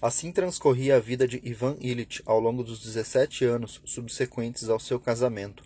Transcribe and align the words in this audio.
Assim 0.00 0.30
transcorria 0.30 0.94
a 0.94 1.00
vida 1.00 1.26
de 1.26 1.40
Ivan 1.42 1.76
Illich 1.80 2.22
ao 2.24 2.38
longo 2.38 2.62
dos 2.62 2.80
17 2.80 3.44
anos 3.44 3.80
subsequentes 3.84 4.68
ao 4.68 4.78
seu 4.78 5.00
casamento. 5.00 5.64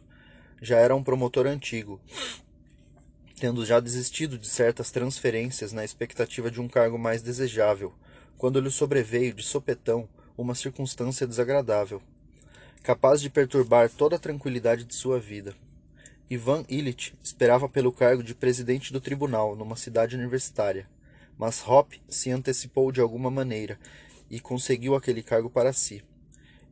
Já 0.62 0.79
era 0.79 0.96
um 0.96 1.03
promotor 1.05 1.46
antigo, 1.46 2.01
tendo 3.39 3.66
já 3.66 3.79
desistido 3.79 4.39
de 4.39 4.48
certas 4.48 4.91
transferências 4.91 5.71
na 5.71 5.84
expectativa 5.84 6.50
de 6.50 6.62
um 6.62 6.68
cargo 6.68 6.98
mais 6.98 7.21
desejável, 7.21 7.93
quando 8.39 8.59
lhe 8.59 8.71
sobreveio 8.71 9.34
de 9.34 9.43
sopetão 9.43 10.09
uma 10.39 10.55
circunstância 10.55 11.27
desagradável, 11.27 12.01
capaz 12.83 13.21
de 13.21 13.29
perturbar 13.29 13.91
toda 13.91 14.17
a 14.17 14.19
tranquilidade 14.19 14.85
de 14.85 14.95
sua 14.95 15.21
vida. 15.21 15.55
Ivan 16.30 16.64
Illich 16.71 17.14
esperava 17.23 17.69
pelo 17.69 17.93
cargo 17.93 18.23
de 18.23 18.35
presidente 18.35 18.95
do 18.95 19.01
tribunal 19.01 19.55
numa 19.55 19.77
cidade 19.77 20.17
universitária, 20.17 20.89
mas 21.37 21.62
Hoppe 21.67 22.01
se 22.09 22.30
antecipou 22.30 22.91
de 22.91 23.03
alguma 23.03 23.30
maneira 23.30 23.78
e 24.32 24.41
conseguiu 24.41 24.95
aquele 24.95 25.22
cargo 25.22 25.50
para 25.50 25.74
si. 25.74 26.02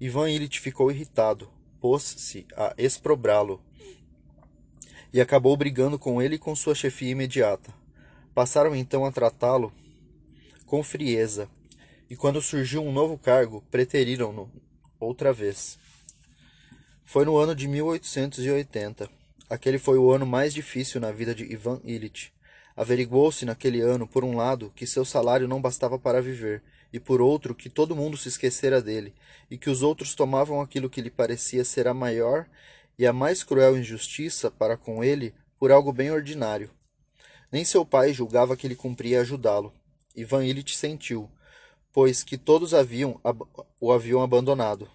Ivan 0.00 0.30
Illich 0.30 0.58
ficou 0.58 0.90
irritado, 0.90 1.50
pôs-se 1.78 2.46
a 2.56 2.74
exprobrá-lo 2.78 3.62
e 5.12 5.20
acabou 5.20 5.54
brigando 5.58 5.98
com 5.98 6.22
ele 6.22 6.36
e 6.36 6.38
com 6.38 6.56
sua 6.56 6.74
chefia 6.74 7.10
imediata. 7.10 7.72
Passaram 8.34 8.74
então 8.74 9.04
a 9.04 9.12
tratá-lo 9.12 9.70
com 10.64 10.82
frieza, 10.82 11.50
e 12.08 12.16
quando 12.16 12.40
surgiu 12.40 12.82
um 12.82 12.92
novo 12.92 13.18
cargo, 13.18 13.62
preteriram-no 13.70 14.50
outra 14.98 15.32
vez. 15.32 15.78
Foi 17.04 17.24
no 17.24 17.36
ano 17.36 17.54
de 17.54 17.66
1880. 17.66 19.10
Aquele 19.50 19.78
foi 19.78 19.98
o 19.98 20.12
ano 20.12 20.24
mais 20.24 20.54
difícil 20.54 21.00
na 21.00 21.10
vida 21.10 21.34
de 21.34 21.44
Ivan 21.44 21.80
Illich. 21.84 22.32
Averiguou-se 22.76 23.44
naquele 23.44 23.80
ano, 23.80 24.06
por 24.06 24.24
um 24.24 24.36
lado, 24.36 24.72
que 24.76 24.86
seu 24.86 25.04
salário 25.04 25.48
não 25.48 25.60
bastava 25.60 25.98
para 25.98 26.22
viver, 26.22 26.62
e 26.92 26.98
por 26.98 27.20
outro 27.20 27.54
que 27.54 27.70
todo 27.70 27.96
mundo 27.96 28.16
se 28.16 28.28
esquecera 28.28 28.82
dele, 28.82 29.14
e 29.50 29.56
que 29.56 29.70
os 29.70 29.82
outros 29.82 30.14
tomavam 30.14 30.60
aquilo 30.60 30.90
que 30.90 31.00
lhe 31.00 31.10
parecia 31.10 31.64
ser 31.64 31.86
a 31.86 31.94
maior 31.94 32.46
e 32.98 33.06
a 33.06 33.12
mais 33.12 33.42
cruel 33.42 33.78
injustiça 33.78 34.50
para 34.50 34.76
com 34.76 35.02
ele 35.02 35.34
por 35.58 35.70
algo 35.70 35.92
bem 35.92 36.10
ordinário. 36.10 36.70
Nem 37.50 37.64
seu 37.64 37.84
pai 37.84 38.12
julgava 38.12 38.56
que 38.56 38.66
ele 38.66 38.76
cumpria 38.76 39.20
ajudá-lo. 39.20 39.72
Ivan 40.14 40.44
Illich 40.44 40.76
sentiu, 40.76 41.30
pois 41.92 42.22
que 42.22 42.38
todos 42.38 42.74
haviam 42.74 43.20
o 43.80 43.92
haviam 43.92 44.22
abandonado. 44.22 44.88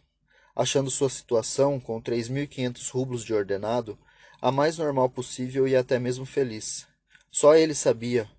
Achando 0.55 0.89
sua 0.89 1.09
situação, 1.09 1.79
com 1.79 2.01
3.500 2.01 2.89
rublos 2.91 3.23
de 3.23 3.33
ordenado, 3.33 3.97
a 4.41 4.51
mais 4.51 4.77
normal 4.77 5.09
possível 5.09 5.67
e 5.67 5.75
até 5.75 5.99
mesmo 5.99 6.25
feliz. 6.25 6.87
Só 7.29 7.55
ele 7.55 7.73
sabia 7.73 8.29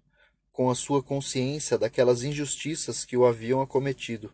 com 0.57 0.71
a 0.71 0.75
sua 0.75 1.03
consciência 1.03 1.77
daquelas 1.77 2.23
injustiças 2.23 3.05
que 3.05 3.15
o 3.15 3.27
haviam 3.27 3.61
acometido. 3.61 4.33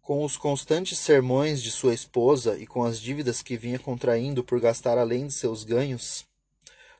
Com 0.00 0.24
os 0.24 0.38
constantes 0.38 0.98
sermões 0.98 1.62
de 1.62 1.70
sua 1.70 1.92
esposa 1.92 2.56
e 2.58 2.66
com 2.66 2.82
as 2.82 2.98
dívidas 2.98 3.42
que 3.42 3.58
vinha 3.58 3.78
contraindo 3.78 4.42
por 4.42 4.58
gastar 4.58 4.96
além 4.96 5.26
de 5.26 5.34
seus 5.34 5.62
ganhos, 5.62 6.24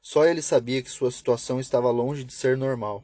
só 0.02 0.26
ele 0.26 0.42
sabia 0.42 0.82
que 0.82 0.90
sua 0.90 1.10
situação 1.10 1.58
estava 1.58 1.90
longe 1.90 2.24
de 2.24 2.34
ser 2.34 2.58
normal. 2.58 3.02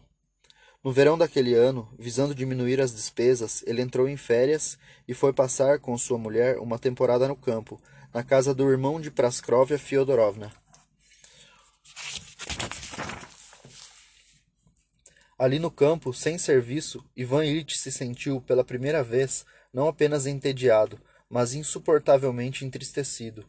No 0.84 0.92
verão 0.92 1.16
daquele 1.16 1.55
ano, 1.55 1.91
visando 1.98 2.34
diminuir 2.34 2.78
as 2.78 2.94
despesas, 2.94 3.64
ele 3.66 3.80
entrou 3.80 4.06
em 4.06 4.18
férias 4.18 4.77
e 5.08 5.14
foi 5.14 5.33
passar 5.33 5.78
com 5.78 5.96
sua 5.96 6.18
mulher 6.18 6.58
uma 6.58 6.78
temporada 6.78 7.27
no 7.27 7.36
campo, 7.36 7.80
na 8.12 8.22
casa 8.22 8.52
do 8.52 8.70
irmão 8.70 9.00
de 9.00 9.11
Praskrovia 9.11 9.78
Fyodorovna. 9.78 10.52
Ali 15.41 15.58
no 15.58 15.70
campo, 15.70 16.12
sem 16.12 16.36
serviço, 16.36 17.02
Ivan 17.16 17.46
Illich 17.46 17.78
se 17.78 17.91
sentiu, 17.91 18.42
pela 18.42 18.62
primeira 18.62 19.02
vez, 19.02 19.46
não 19.72 19.88
apenas 19.88 20.27
entediado, 20.27 21.00
mas 21.30 21.55
insuportavelmente 21.55 22.62
entristecido. 22.62 23.48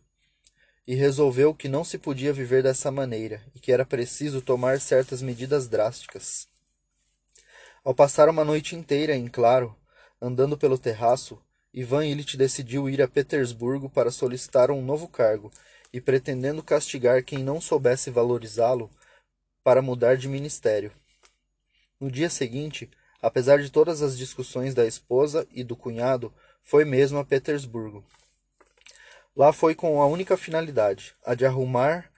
E 0.87 0.95
resolveu 0.95 1.53
que 1.53 1.67
não 1.67 1.83
se 1.83 1.97
podia 1.97 2.31
viver 2.31 2.63
dessa 2.63 2.89
maneira 2.91 3.43
e 3.53 3.59
que 3.59 3.73
era 3.73 3.85
preciso 3.85 4.41
tomar 4.41 4.79
certas 4.79 5.21
medidas 5.21 5.67
drásticas. 5.67 6.47
Ao 7.83 7.93
passar 7.93 8.29
uma 8.29 8.45
noite 8.45 8.73
inteira 8.73 9.13
em 9.13 9.27
claro, 9.27 9.75
andando 10.21 10.57
pelo 10.57 10.77
terraço, 10.77 11.43
Ivan 11.73 12.05
Illich 12.05 12.37
decidiu 12.37 12.87
ir 12.87 13.01
a 13.01 13.07
Petersburgo 13.07 13.89
para 13.89 14.11
solicitar 14.11 14.71
um 14.71 14.81
novo 14.81 15.09
cargo 15.09 15.51
e, 15.91 15.99
pretendendo 15.99 16.63
castigar 16.63 17.21
quem 17.21 17.43
não 17.43 17.59
soubesse 17.59 18.09
valorizá-lo, 18.09 18.89
para 19.61 19.81
mudar 19.81 20.15
de 20.15 20.29
ministério. 20.29 20.89
No 22.01 22.09
dia 22.09 22.31
seguinte, 22.31 22.89
apesar 23.21 23.61
de 23.61 23.69
todas 23.69 24.01
as 24.01 24.17
discussões 24.17 24.73
da 24.73 24.87
esposa 24.87 25.47
e 25.51 25.63
do 25.63 25.75
cunhado, 25.75 26.33
foi 26.63 26.83
mesmo 26.83 27.19
a 27.19 27.23
Petersburgo. 27.23 28.03
Lá 29.35 29.53
foi 29.53 29.75
com 29.75 30.01
a 30.01 30.07
única 30.07 30.35
finalidade, 30.35 31.13
a 31.23 31.35
de 31.35 31.45
arrumar, 31.45 32.09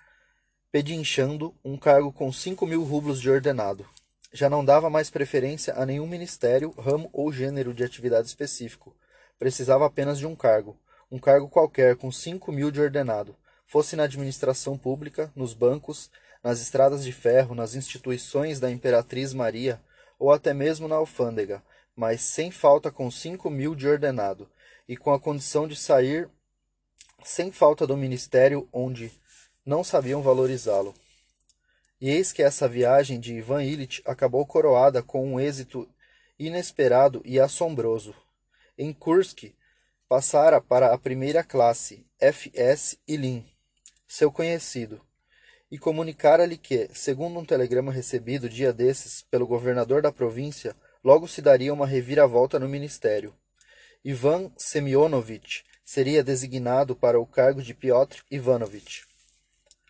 pedinchando, 0.71 1.53
um 1.65 1.77
cargo 1.77 2.13
com 2.13 2.31
cinco 2.31 2.65
mil 2.65 2.81
rublos 2.81 3.19
de 3.19 3.29
ordenado. 3.29 3.85
Já 4.31 4.49
não 4.49 4.63
dava 4.63 4.89
mais 4.89 5.09
preferência 5.09 5.73
a 5.73 5.85
nenhum 5.85 6.07
ministério, 6.07 6.71
ramo 6.71 7.09
ou 7.11 7.33
gênero 7.33 7.73
de 7.73 7.83
atividade 7.83 8.29
específico. 8.29 8.95
Precisava 9.37 9.85
apenas 9.85 10.17
de 10.17 10.25
um 10.25 10.33
cargo, 10.33 10.79
um 11.11 11.19
cargo 11.19 11.49
qualquer 11.49 11.97
com 11.97 12.09
cinco 12.09 12.53
mil 12.53 12.71
de 12.71 12.79
ordenado, 12.79 13.35
fosse 13.67 13.97
na 13.97 14.03
administração 14.03 14.77
pública, 14.77 15.29
nos 15.35 15.53
bancos, 15.53 16.09
nas 16.43 16.59
estradas 16.59 17.03
de 17.03 17.13
ferro, 17.13 17.55
nas 17.55 17.73
instituições 17.73 18.59
da 18.59 18.69
Imperatriz 18.69 19.33
Maria 19.33 19.81
ou 20.19 20.31
até 20.31 20.53
mesmo 20.53 20.87
na 20.87 20.95
alfândega, 20.95 21.63
mas 21.95 22.21
sem 22.21 22.51
falta 22.51 22.91
com 22.91 23.09
cinco 23.09 23.49
mil 23.49 23.73
de 23.73 23.87
ordenado, 23.87 24.49
e 24.87 24.97
com 24.97 25.13
a 25.13 25.19
condição 25.19 25.67
de 25.67 25.75
sair 25.75 26.29
sem 27.23 27.51
falta 27.51 27.87
do 27.87 27.95
ministério 27.95 28.67
onde 28.73 29.11
não 29.65 29.83
sabiam 29.83 30.21
valorizá-lo. 30.21 30.93
E 32.01 32.09
eis 32.09 32.33
que 32.33 32.43
essa 32.43 32.67
viagem 32.67 33.17
de 33.17 33.33
Ivan 33.33 33.63
Illich 33.63 34.01
acabou 34.05 34.45
coroada 34.45 35.01
com 35.01 35.25
um 35.25 35.39
êxito 35.39 35.87
inesperado 36.37 37.21
e 37.23 37.39
assombroso. 37.39 38.13
Em 38.77 38.91
Kursk, 38.91 39.55
passara 40.09 40.59
para 40.59 40.93
a 40.93 40.97
primeira 40.97 41.43
classe, 41.45 42.05
FS 42.19 42.97
Ilin, 43.07 43.45
seu 44.05 44.29
conhecido 44.29 45.01
e 45.73 45.77
comunicara-lhe 45.79 46.55
que, 46.55 46.87
segundo 46.93 47.39
um 47.39 47.43
telegrama 47.43 47.91
recebido 47.91 48.47
dia 48.47 48.71
desses 48.71 49.23
pelo 49.23 49.47
governador 49.47 50.03
da 50.03 50.11
província, 50.11 50.75
logo 51.03 51.27
se 51.27 51.41
daria 51.41 51.73
uma 51.73 51.87
reviravolta 51.87 52.59
no 52.59 52.69
ministério. 52.69 53.33
Ivan 54.05 54.51
Semyonovitch 54.55 55.63
seria 55.83 56.23
designado 56.23 56.95
para 56.95 57.19
o 57.19 57.25
cargo 57.25 57.59
de 57.59 57.73
Piotr 57.73 58.23
Ivanovitch. 58.29 59.05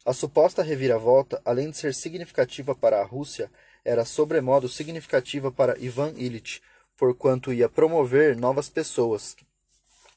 A 0.06 0.14
suposta 0.14 0.64
reviravolta, 0.64 1.42
além 1.44 1.70
de 1.70 1.76
ser 1.76 1.94
significativa 1.94 2.74
para 2.74 3.02
a 3.02 3.04
Rússia, 3.04 3.52
era 3.84 4.06
sobremodo 4.06 4.70
significativa 4.70 5.52
para 5.52 5.78
Ivan 5.78 6.14
Illich, 6.16 6.62
porquanto 6.96 7.52
ia 7.52 7.68
promover 7.68 8.38
novas 8.38 8.70
pessoas, 8.70 9.36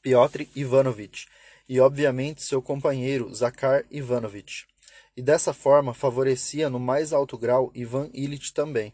Piotr 0.01 0.47
Ivanovitch, 0.55 1.25
e 1.67 1.77
obviamente 1.81 2.41
seu 2.41 2.61
companheiro 2.61 3.35
Zakhar 3.35 3.83
Ivanovitch 3.91 4.63
e 5.17 5.21
dessa 5.21 5.51
forma 5.51 5.95
favorecia 5.95 6.69
no 6.69 6.79
mais 6.79 7.11
alto 7.11 7.39
grau 7.39 7.71
Ivan 7.73 8.07
Illich 8.13 8.53
também. 8.53 8.93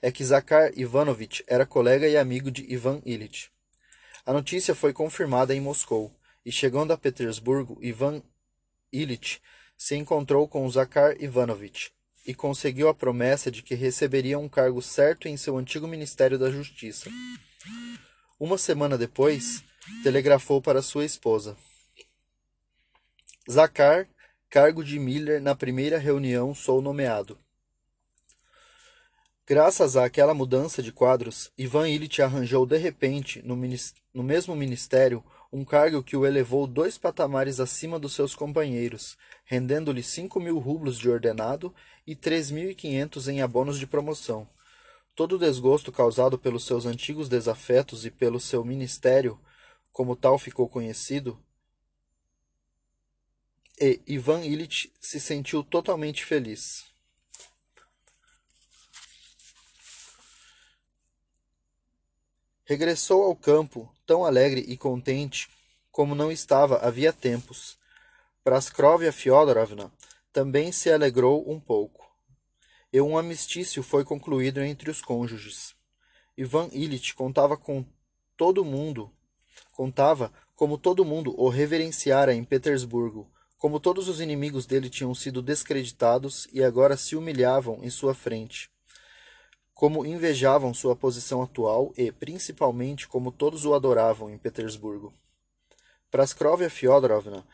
É 0.00 0.12
que 0.12 0.24
Zakhar 0.24 0.70
Ivanovitch 0.76 1.40
era 1.48 1.66
colega 1.66 2.06
e 2.06 2.16
amigo 2.16 2.48
de 2.48 2.64
Ivan 2.72 3.02
Illich. 3.04 3.50
A 4.24 4.32
notícia 4.32 4.72
foi 4.72 4.92
confirmada 4.92 5.52
em 5.52 5.60
Moscou, 5.60 6.14
e 6.46 6.52
chegando 6.52 6.92
a 6.92 6.96
Petersburgo, 6.96 7.76
Ivan 7.82 8.22
Illich 8.92 9.40
se 9.76 9.96
encontrou 9.96 10.46
com 10.46 10.68
Zakhar 10.70 11.16
Ivanovitch 11.20 11.88
e 12.24 12.32
conseguiu 12.32 12.88
a 12.88 12.94
promessa 12.94 13.50
de 13.50 13.64
que 13.64 13.74
receberia 13.74 14.38
um 14.38 14.48
cargo 14.48 14.80
certo 14.80 15.26
em 15.26 15.36
seu 15.36 15.56
antigo 15.56 15.88
Ministério 15.88 16.38
da 16.38 16.52
Justiça. 16.52 17.10
Uma 18.38 18.56
semana 18.56 18.96
depois, 18.96 19.64
telegrafou 20.04 20.62
para 20.62 20.82
sua 20.82 21.04
esposa. 21.04 21.56
Zakhar 23.50 24.06
Cargo 24.52 24.84
de 24.84 24.98
Miller 24.98 25.40
na 25.40 25.54
primeira 25.54 25.96
reunião 25.96 26.54
sou 26.54 26.82
nomeado. 26.82 27.38
Graças 29.46 29.96
àquela 29.96 30.34
mudança 30.34 30.82
de 30.82 30.92
quadros, 30.92 31.50
Ivan 31.56 31.88
Illich 31.88 32.20
arranjou 32.20 32.66
de 32.66 32.76
repente, 32.76 33.40
no, 33.46 33.58
no 34.12 34.22
mesmo 34.22 34.54
ministério, 34.54 35.24
um 35.50 35.64
cargo 35.64 36.02
que 36.02 36.18
o 36.18 36.26
elevou 36.26 36.66
dois 36.66 36.98
patamares 36.98 37.60
acima 37.60 37.98
dos 37.98 38.12
seus 38.12 38.34
companheiros, 38.34 39.16
rendendo-lhe 39.46 40.02
cinco 40.02 40.38
mil 40.38 40.58
rublos 40.58 40.98
de 40.98 41.08
ordenado 41.08 41.74
e 42.06 42.14
três 42.14 42.50
mil 42.50 42.70
e 42.70 42.74
quinhentos 42.74 43.28
em 43.28 43.40
abonos 43.40 43.78
de 43.78 43.86
promoção. 43.86 44.46
Todo 45.14 45.36
o 45.36 45.38
desgosto 45.38 45.90
causado 45.90 46.38
pelos 46.38 46.66
seus 46.66 46.84
antigos 46.84 47.26
desafetos 47.26 48.04
e 48.04 48.10
pelo 48.10 48.38
seu 48.38 48.62
ministério, 48.62 49.40
como 49.90 50.14
tal 50.14 50.38
ficou 50.38 50.68
conhecido, 50.68 51.38
e 53.80 54.00
Ivan 54.06 54.44
Illich 54.44 54.92
se 55.00 55.18
sentiu 55.18 55.62
totalmente 55.62 56.24
feliz. 56.24 56.84
Regressou 62.64 63.24
ao 63.24 63.36
campo, 63.36 63.92
tão 64.06 64.24
alegre 64.24 64.60
e 64.60 64.76
contente 64.76 65.50
como 65.90 66.14
não 66.14 66.32
estava 66.32 66.78
havia 66.78 67.12
tempos. 67.12 67.76
Praskrovia 68.42 69.12
Fyodorovna 69.12 69.92
também 70.32 70.72
se 70.72 70.90
alegrou 70.90 71.48
um 71.50 71.60
pouco. 71.60 72.10
E 72.92 73.00
um 73.00 73.18
amistício 73.18 73.82
foi 73.82 74.04
concluído 74.04 74.62
entre 74.62 74.90
os 74.90 75.02
cônjuges. 75.02 75.74
Ivan 76.36 76.68
Ilitch 76.72 77.12
contava 77.14 77.56
com 77.56 77.84
todo 78.36 78.64
mundo, 78.64 79.12
contava 79.72 80.32
como 80.54 80.78
todo 80.78 81.04
mundo 81.04 81.34
o 81.38 81.48
reverenciara 81.48 82.32
em 82.32 82.42
Petersburgo, 82.42 83.30
como 83.62 83.78
todos 83.78 84.08
os 84.08 84.20
inimigos 84.20 84.66
dele 84.66 84.90
tinham 84.90 85.14
sido 85.14 85.40
descreditados 85.40 86.48
e 86.52 86.64
agora 86.64 86.96
se 86.96 87.14
humilhavam 87.14 87.78
em 87.80 87.90
sua 87.90 88.12
frente, 88.12 88.68
como 89.72 90.04
invejavam 90.04 90.74
sua 90.74 90.96
posição 90.96 91.40
atual 91.40 91.92
e, 91.96 92.10
principalmente, 92.10 93.06
como 93.06 93.30
todos 93.30 93.64
o 93.64 93.72
adoravam 93.72 94.28
em 94.28 94.36
Petersburgo. 94.36 95.14
Praskrovia 96.10 96.68
Fyodorovna 96.68 97.46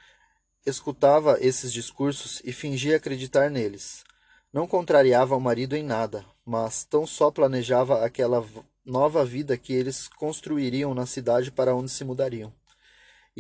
escutava 0.65 1.37
esses 1.43 1.71
discursos 1.71 2.41
e 2.43 2.55
fingia 2.55 2.97
acreditar 2.97 3.51
neles. 3.51 4.03
Não 4.51 4.67
contrariava 4.67 5.37
o 5.37 5.41
marido 5.41 5.77
em 5.77 5.83
nada, 5.83 6.25
mas 6.43 6.85
tão 6.85 7.07
só 7.07 7.31
planejava 7.31 8.03
aquela 8.03 8.43
nova 8.83 9.27
vida 9.27 9.59
que 9.59 9.75
eles 9.75 10.09
construiriam 10.09 10.95
na 10.95 11.05
cidade 11.05 11.53
para 11.53 11.77
onde 11.77 11.91
se 11.91 12.03
mudariam. 12.03 12.51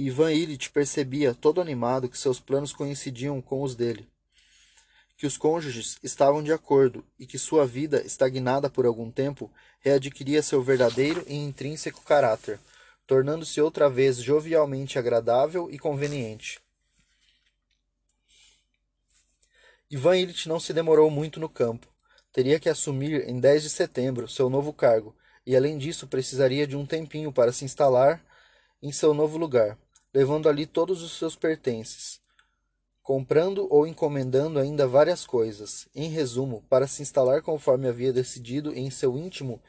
Ivan 0.06 0.32
Illich 0.32 0.70
percebia, 0.70 1.34
todo 1.34 1.60
animado, 1.60 2.08
que 2.08 2.18
seus 2.18 2.38
planos 2.38 2.72
coincidiam 2.72 3.40
com 3.40 3.62
os 3.62 3.74
dele, 3.74 4.08
que 5.16 5.26
os 5.26 5.36
cônjuges 5.36 5.98
estavam 6.02 6.42
de 6.42 6.52
acordo 6.52 7.04
e 7.18 7.26
que 7.26 7.38
sua 7.38 7.66
vida, 7.66 8.02
estagnada 8.06 8.70
por 8.70 8.86
algum 8.86 9.10
tempo, 9.10 9.50
readquiria 9.80 10.42
seu 10.42 10.62
verdadeiro 10.62 11.24
e 11.26 11.34
intrínseco 11.34 12.02
caráter 12.02 12.60
tornando-se 13.08 13.58
outra 13.58 13.88
vez 13.88 14.18
jovialmente 14.18 14.98
agradável 14.98 15.70
e 15.70 15.78
conveniente. 15.78 16.60
Ivan 19.90 20.18
Illich 20.18 20.46
não 20.46 20.60
se 20.60 20.74
demorou 20.74 21.10
muito 21.10 21.40
no 21.40 21.48
campo. 21.48 21.88
Teria 22.30 22.60
que 22.60 22.68
assumir 22.68 23.26
em 23.26 23.40
10 23.40 23.62
de 23.62 23.70
setembro 23.70 24.28
seu 24.28 24.50
novo 24.50 24.74
cargo 24.74 25.16
e, 25.46 25.56
além 25.56 25.78
disso, 25.78 26.06
precisaria 26.06 26.66
de 26.66 26.76
um 26.76 26.84
tempinho 26.84 27.32
para 27.32 27.50
se 27.50 27.64
instalar 27.64 28.22
em 28.82 28.92
seu 28.92 29.14
novo 29.14 29.38
lugar, 29.38 29.78
levando 30.12 30.48
ali 30.48 30.66
todos 30.66 31.02
os 31.02 31.18
seus 31.18 31.36
pertences, 31.36 32.20
comprando 33.02 33.66
ou 33.70 33.86
encomendando 33.86 34.58
ainda 34.58 34.86
várias 34.86 35.26
coisas. 35.26 35.88
Em 35.94 36.10
resumo, 36.10 36.62
para 36.68 36.86
se 36.86 37.02
instalar 37.02 37.42
conforme 37.42 37.88
havia 37.88 38.12
decidido 38.12 38.74
em 38.74 38.90
seu 38.90 39.16
íntimo 39.16 39.62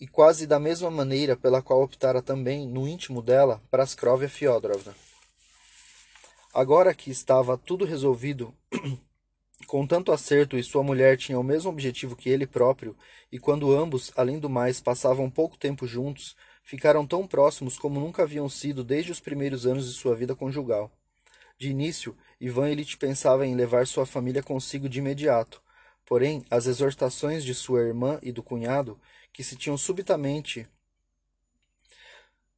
e 0.00 0.06
quase 0.06 0.46
da 0.46 0.58
mesma 0.58 0.90
maneira 0.90 1.36
pela 1.36 1.60
qual 1.60 1.82
optara 1.82 2.22
também, 2.22 2.66
no 2.66 2.88
íntimo 2.88 3.20
dela, 3.20 3.62
Praskrovia 3.70 4.28
Fyodorovna. 4.28 4.94
Agora 6.54 6.94
que 6.94 7.10
estava 7.10 7.58
tudo 7.58 7.84
resolvido, 7.84 8.54
com 9.66 9.86
tanto 9.86 10.10
acerto 10.10 10.56
e 10.56 10.64
sua 10.64 10.82
mulher 10.82 11.18
tinha 11.18 11.38
o 11.38 11.44
mesmo 11.44 11.70
objetivo 11.70 12.16
que 12.16 12.30
ele 12.30 12.46
próprio, 12.46 12.96
e 13.30 13.38
quando 13.38 13.76
ambos, 13.76 14.10
além 14.16 14.38
do 14.38 14.48
mais, 14.48 14.80
passavam 14.80 15.30
pouco 15.30 15.58
tempo 15.58 15.86
juntos, 15.86 16.34
ficaram 16.62 17.06
tão 17.06 17.26
próximos 17.26 17.78
como 17.78 18.00
nunca 18.00 18.22
haviam 18.22 18.48
sido 18.48 18.84
desde 18.84 19.12
os 19.12 19.20
primeiros 19.20 19.66
anos 19.66 19.86
de 19.86 19.92
sua 19.92 20.14
vida 20.14 20.34
conjugal. 20.34 20.90
De 21.58 21.68
início, 21.68 22.16
Ivan 22.40 22.70
Ilitch 22.70 22.96
pensava 22.96 23.46
em 23.46 23.54
levar 23.54 23.86
sua 23.86 24.06
família 24.06 24.42
consigo 24.42 24.88
de 24.88 24.98
imediato, 24.98 25.60
porém, 26.06 26.44
as 26.50 26.66
exortações 26.66 27.44
de 27.44 27.54
sua 27.54 27.80
irmã 27.82 28.18
e 28.22 28.32
do 28.32 28.42
cunhado 28.42 28.98
que 29.32 29.44
se 29.44 29.56
tinham 29.56 29.76
subitamente 29.76 30.66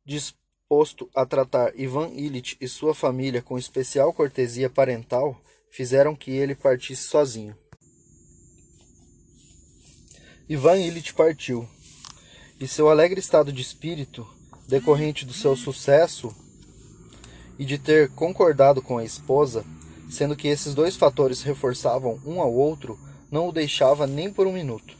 disposto 0.05 1.09
a 1.15 1.25
tratar 1.27 1.79
Ivan 1.79 2.09
Illich 2.09 2.57
e 2.61 2.69
sua 2.69 2.95
família 2.95 3.43
com 3.43 3.59
especial 3.59 4.13
cortesia 4.13 4.71
parental, 4.71 5.41
fizeram 5.71 6.15
que 6.15 6.31
ele 6.31 6.55
partisse 6.55 7.03
sozinho. 7.03 7.57
Ivan 10.49 10.79
Illich 10.79 11.15
partiu, 11.15 11.69
e 12.63 12.69
seu 12.69 12.89
alegre 12.89 13.19
estado 13.19 13.53
de 13.53 13.61
espírito, 13.61 14.25
decorrente 14.69 15.27
do 15.27 15.33
seu 15.33 15.57
sucesso 15.57 16.33
e 17.59 17.65
de 17.65 17.77
ter 17.77 18.09
concordado 18.11 18.81
com 18.81 18.99
a 18.99 19.05
esposa, 19.05 19.65
sendo 20.09 20.37
que 20.37 20.47
esses 20.47 20.73
dois 20.73 20.95
fatores 20.95 21.43
reforçavam 21.43 22.21
um 22.25 22.41
ao 22.41 22.55
outro, 22.55 22.97
não 23.33 23.49
o 23.49 23.53
deixava 23.53 24.07
nem 24.07 24.33
por 24.33 24.47
um 24.47 24.53
minuto. 24.53 24.97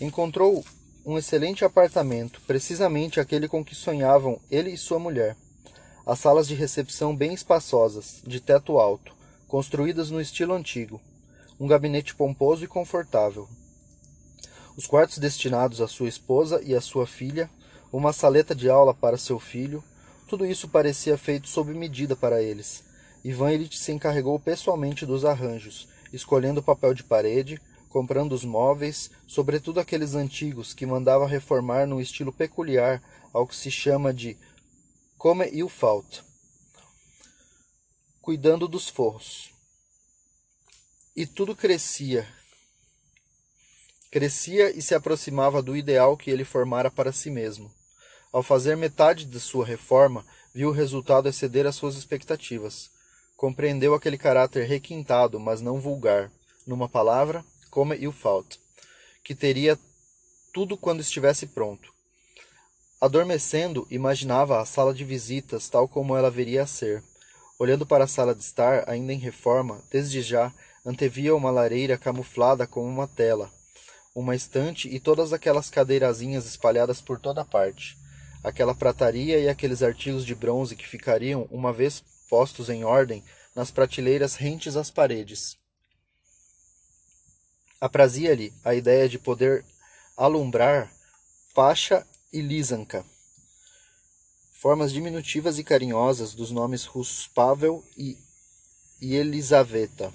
Encontrou 0.00 0.64
um 1.04 1.18
excelente 1.18 1.64
apartamento, 1.64 2.40
precisamente 2.46 3.18
aquele 3.18 3.48
com 3.48 3.64
que 3.64 3.74
sonhavam 3.74 4.38
ele 4.48 4.70
e 4.70 4.78
sua 4.78 5.00
mulher. 5.00 5.36
As 6.06 6.20
salas 6.20 6.46
de 6.46 6.54
recepção 6.54 7.16
bem 7.16 7.34
espaçosas, 7.34 8.22
de 8.24 8.38
teto 8.38 8.78
alto, 8.78 9.12
construídas 9.48 10.08
no 10.08 10.20
estilo 10.20 10.54
antigo. 10.54 11.00
Um 11.58 11.66
gabinete 11.66 12.14
pomposo 12.14 12.62
e 12.62 12.68
confortável. 12.68 13.48
Os 14.76 14.86
quartos 14.86 15.16
destinados 15.16 15.80
à 15.80 15.88
sua 15.88 16.06
esposa 16.08 16.60
e 16.62 16.74
à 16.74 16.80
sua 16.82 17.06
filha, 17.06 17.48
uma 17.90 18.12
saleta 18.12 18.54
de 18.54 18.68
aula 18.68 18.92
para 18.92 19.16
seu 19.16 19.38
filho, 19.38 19.82
tudo 20.28 20.44
isso 20.44 20.68
parecia 20.68 21.16
feito 21.16 21.48
sob 21.48 21.72
medida 21.72 22.14
para 22.14 22.42
eles. 22.42 22.84
Ivan 23.24 23.52
Illich 23.52 23.78
se 23.78 23.90
encarregou 23.92 24.38
pessoalmente 24.38 25.06
dos 25.06 25.24
arranjos, 25.24 25.88
escolhendo 26.12 26.60
o 26.60 26.62
papel 26.62 26.92
de 26.92 27.02
parede, 27.02 27.58
comprando 27.88 28.32
os 28.32 28.44
móveis, 28.44 29.10
sobretudo 29.26 29.80
aqueles 29.80 30.14
antigos 30.14 30.74
que 30.74 30.84
mandava 30.84 31.26
reformar 31.26 31.86
num 31.86 32.00
estilo 32.00 32.30
peculiar 32.30 33.02
ao 33.32 33.46
que 33.46 33.56
se 33.56 33.70
chama 33.70 34.12
de 34.12 34.36
come 35.16 35.48
il 35.52 35.68
fault, 35.70 36.22
cuidando 38.20 38.68
dos 38.68 38.90
forros. 38.90 39.50
E 41.16 41.26
tudo 41.26 41.56
crescia, 41.56 42.28
crescia 44.16 44.74
e 44.74 44.80
se 44.80 44.94
aproximava 44.94 45.60
do 45.60 45.76
ideal 45.76 46.16
que 46.16 46.30
ele 46.30 46.42
formara 46.42 46.90
para 46.90 47.12
si 47.12 47.30
mesmo. 47.30 47.70
Ao 48.32 48.42
fazer 48.42 48.74
metade 48.74 49.26
de 49.26 49.38
sua 49.38 49.66
reforma, 49.66 50.24
viu 50.54 50.70
o 50.70 50.72
resultado 50.72 51.28
exceder 51.28 51.66
as 51.66 51.74
suas 51.74 51.96
expectativas. 51.96 52.88
Compreendeu 53.36 53.92
aquele 53.92 54.16
caráter 54.16 54.66
requintado, 54.66 55.38
mas 55.38 55.60
não 55.60 55.78
vulgar. 55.78 56.32
Numa 56.66 56.88
palavra, 56.88 57.44
como 57.70 57.92
e 57.92 58.08
o 58.08 58.12
Fault, 58.12 58.58
que 59.22 59.34
teria 59.34 59.78
tudo 60.50 60.78
quando 60.78 61.00
estivesse 61.00 61.48
pronto. 61.48 61.92
Adormecendo, 62.98 63.86
imaginava 63.90 64.62
a 64.62 64.64
sala 64.64 64.94
de 64.94 65.04
visitas 65.04 65.68
tal 65.68 65.86
como 65.86 66.16
ela 66.16 66.30
viria 66.30 66.62
a 66.62 66.66
ser. 66.66 67.02
Olhando 67.58 67.84
para 67.84 68.04
a 68.04 68.08
sala 68.08 68.34
de 68.34 68.42
estar, 68.42 68.88
ainda 68.88 69.12
em 69.12 69.18
reforma, 69.18 69.84
desde 69.90 70.22
já, 70.22 70.50
antevia 70.86 71.36
uma 71.36 71.50
lareira 71.50 71.98
camuflada 71.98 72.66
como 72.66 72.86
uma 72.86 73.06
tela, 73.06 73.54
uma 74.16 74.34
estante 74.34 74.88
e 74.88 74.98
todas 74.98 75.34
aquelas 75.34 75.68
cadeirazinhas 75.68 76.46
espalhadas 76.46 77.02
por 77.02 77.20
toda 77.20 77.44
parte, 77.44 77.98
aquela 78.42 78.74
prataria 78.74 79.38
e 79.38 79.46
aqueles 79.46 79.82
artigos 79.82 80.24
de 80.24 80.34
bronze 80.34 80.74
que 80.74 80.88
ficariam, 80.88 81.46
uma 81.50 81.70
vez 81.70 82.02
postos 82.30 82.70
em 82.70 82.82
ordem, 82.82 83.22
nas 83.54 83.70
prateleiras 83.70 84.34
rentes 84.34 84.74
às 84.74 84.90
paredes. 84.90 85.58
Aprazia-lhe 87.78 88.54
a 88.64 88.74
ideia 88.74 89.06
de 89.06 89.18
poder 89.18 89.62
alumbrar 90.16 90.90
Pasha 91.54 92.06
e 92.32 92.40
Lizanka, 92.40 93.04
formas 94.50 94.94
diminutivas 94.94 95.58
e 95.58 95.64
carinhosas 95.64 96.34
dos 96.34 96.50
nomes 96.50 96.86
russos 96.86 97.26
Pavel 97.28 97.84
e, 97.94 98.16
e 98.98 99.14
Elisaveta. 99.14 100.10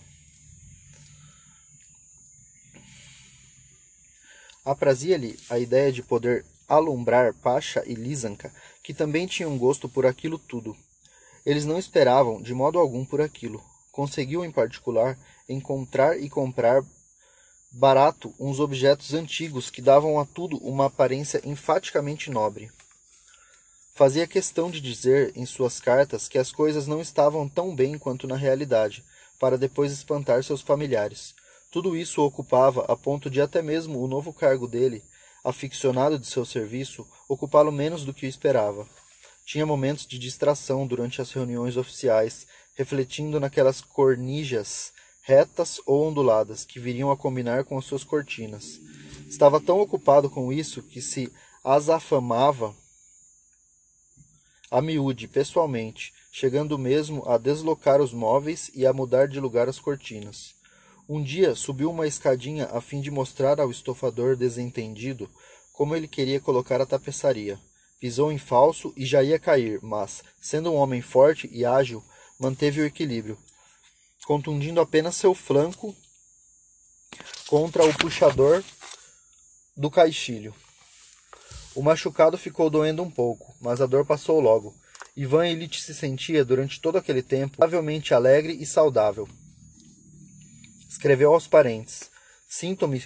Aprazia-lhe 4.63 5.39
a 5.49 5.57
ideia 5.57 5.91
de 5.91 6.03
poder 6.03 6.45
alumbrar 6.67 7.33
Pasha 7.33 7.83
e 7.85 7.95
Lizanka, 7.95 8.53
que 8.83 8.93
também 8.93 9.25
tinham 9.25 9.57
gosto 9.57 9.89
por 9.89 10.05
aquilo 10.05 10.37
tudo. 10.37 10.75
Eles 11.45 11.65
não 11.65 11.79
esperavam 11.79 12.41
de 12.41 12.53
modo 12.53 12.77
algum 12.77 13.03
por 13.03 13.21
aquilo. 13.21 13.63
Conseguiu, 13.91 14.45
em 14.45 14.51
particular, 14.51 15.17
encontrar 15.49 16.19
e 16.19 16.29
comprar 16.29 16.83
barato 17.71 18.33
uns 18.39 18.59
objetos 18.59 19.13
antigos 19.13 19.69
que 19.69 19.81
davam 19.81 20.19
a 20.19 20.25
tudo 20.25 20.57
uma 20.57 20.85
aparência 20.85 21.41
enfaticamente 21.43 22.29
nobre. 22.29 22.69
Fazia 23.93 24.27
questão 24.27 24.69
de 24.69 24.79
dizer 24.79 25.31
em 25.35 25.45
suas 25.45 25.79
cartas 25.79 26.27
que 26.27 26.37
as 26.37 26.51
coisas 26.51 26.87
não 26.87 27.01
estavam 27.01 27.49
tão 27.49 27.75
bem 27.75 27.97
quanto 27.97 28.27
na 28.27 28.35
realidade, 28.35 29.03
para 29.39 29.57
depois 29.57 29.91
espantar 29.91 30.43
seus 30.43 30.61
familiares. 30.61 31.33
Tudo 31.71 31.95
isso 31.95 32.21
ocupava 32.21 32.83
a 32.89 32.97
ponto 32.97 33.29
de 33.29 33.39
até 33.39 33.61
mesmo 33.61 34.03
o 34.03 34.07
novo 34.07 34.33
cargo 34.33 34.67
dele, 34.67 35.01
aficionado 35.41 36.19
de 36.19 36.27
seu 36.27 36.43
serviço, 36.43 37.07
ocupá-lo 37.29 37.71
menos 37.71 38.03
do 38.03 38.13
que 38.13 38.25
o 38.25 38.29
esperava. 38.29 38.85
Tinha 39.45 39.65
momentos 39.65 40.05
de 40.05 40.19
distração 40.19 40.85
durante 40.85 41.21
as 41.21 41.31
reuniões 41.31 41.77
oficiais, 41.77 42.45
refletindo 42.75 43.39
naquelas 43.39 43.79
cornijas 43.79 44.91
retas 45.21 45.79
ou 45.85 46.09
onduladas, 46.09 46.65
que 46.65 46.77
viriam 46.77 47.09
a 47.09 47.15
combinar 47.15 47.63
com 47.63 47.77
as 47.77 47.85
suas 47.85 48.03
cortinas. 48.03 48.79
Estava 49.29 49.61
tão 49.61 49.79
ocupado 49.79 50.29
com 50.29 50.51
isso 50.51 50.83
que 50.83 51.01
se 51.01 51.31
as 51.63 51.89
afamava 51.89 52.75
a 54.69 54.81
miúde 54.81 55.25
pessoalmente, 55.25 56.13
chegando 56.33 56.77
mesmo 56.77 57.23
a 57.25 57.37
deslocar 57.37 58.01
os 58.01 58.13
móveis 58.13 58.69
e 58.75 58.85
a 58.85 58.91
mudar 58.91 59.27
de 59.27 59.39
lugar 59.39 59.69
as 59.69 59.79
cortinas. 59.79 60.60
Um 61.13 61.21
dia 61.21 61.55
subiu 61.55 61.91
uma 61.91 62.07
escadinha 62.07 62.69
a 62.71 62.79
fim 62.79 63.01
de 63.01 63.11
mostrar 63.11 63.59
ao 63.59 63.69
estofador 63.69 64.37
desentendido 64.37 65.29
como 65.73 65.93
ele 65.93 66.07
queria 66.07 66.39
colocar 66.39 66.79
a 66.79 66.85
tapeçaria. 66.85 67.59
Pisou 67.99 68.31
em 68.31 68.37
falso 68.37 68.93
e 68.95 69.05
já 69.05 69.21
ia 69.21 69.37
cair, 69.37 69.77
mas, 69.83 70.23
sendo 70.39 70.71
um 70.71 70.75
homem 70.77 71.01
forte 71.01 71.49
e 71.51 71.65
ágil, 71.65 72.01
manteve 72.39 72.79
o 72.79 72.85
equilíbrio, 72.85 73.37
contundindo 74.25 74.79
apenas 74.79 75.17
seu 75.17 75.35
flanco 75.35 75.93
contra 77.45 77.83
o 77.83 77.93
puxador 77.97 78.63
do 79.75 79.91
caixilho. 79.91 80.55
O 81.75 81.81
machucado 81.81 82.37
ficou 82.37 82.69
doendo 82.69 83.03
um 83.03 83.11
pouco, 83.11 83.53
mas 83.59 83.81
a 83.81 83.85
dor 83.85 84.05
passou 84.05 84.39
logo. 84.39 84.73
Ivan 85.13 85.45
Illich 85.45 85.81
se 85.81 85.93
sentia, 85.93 86.45
durante 86.45 86.79
todo 86.79 86.97
aquele 86.97 87.21
tempo, 87.21 87.57
provavelmente 87.57 88.13
alegre 88.13 88.53
e 88.53 88.65
saudável. 88.65 89.27
Escreveu 90.91 91.33
aos 91.33 91.47
parentes: 91.47 92.11
Sinto-me 92.49 93.01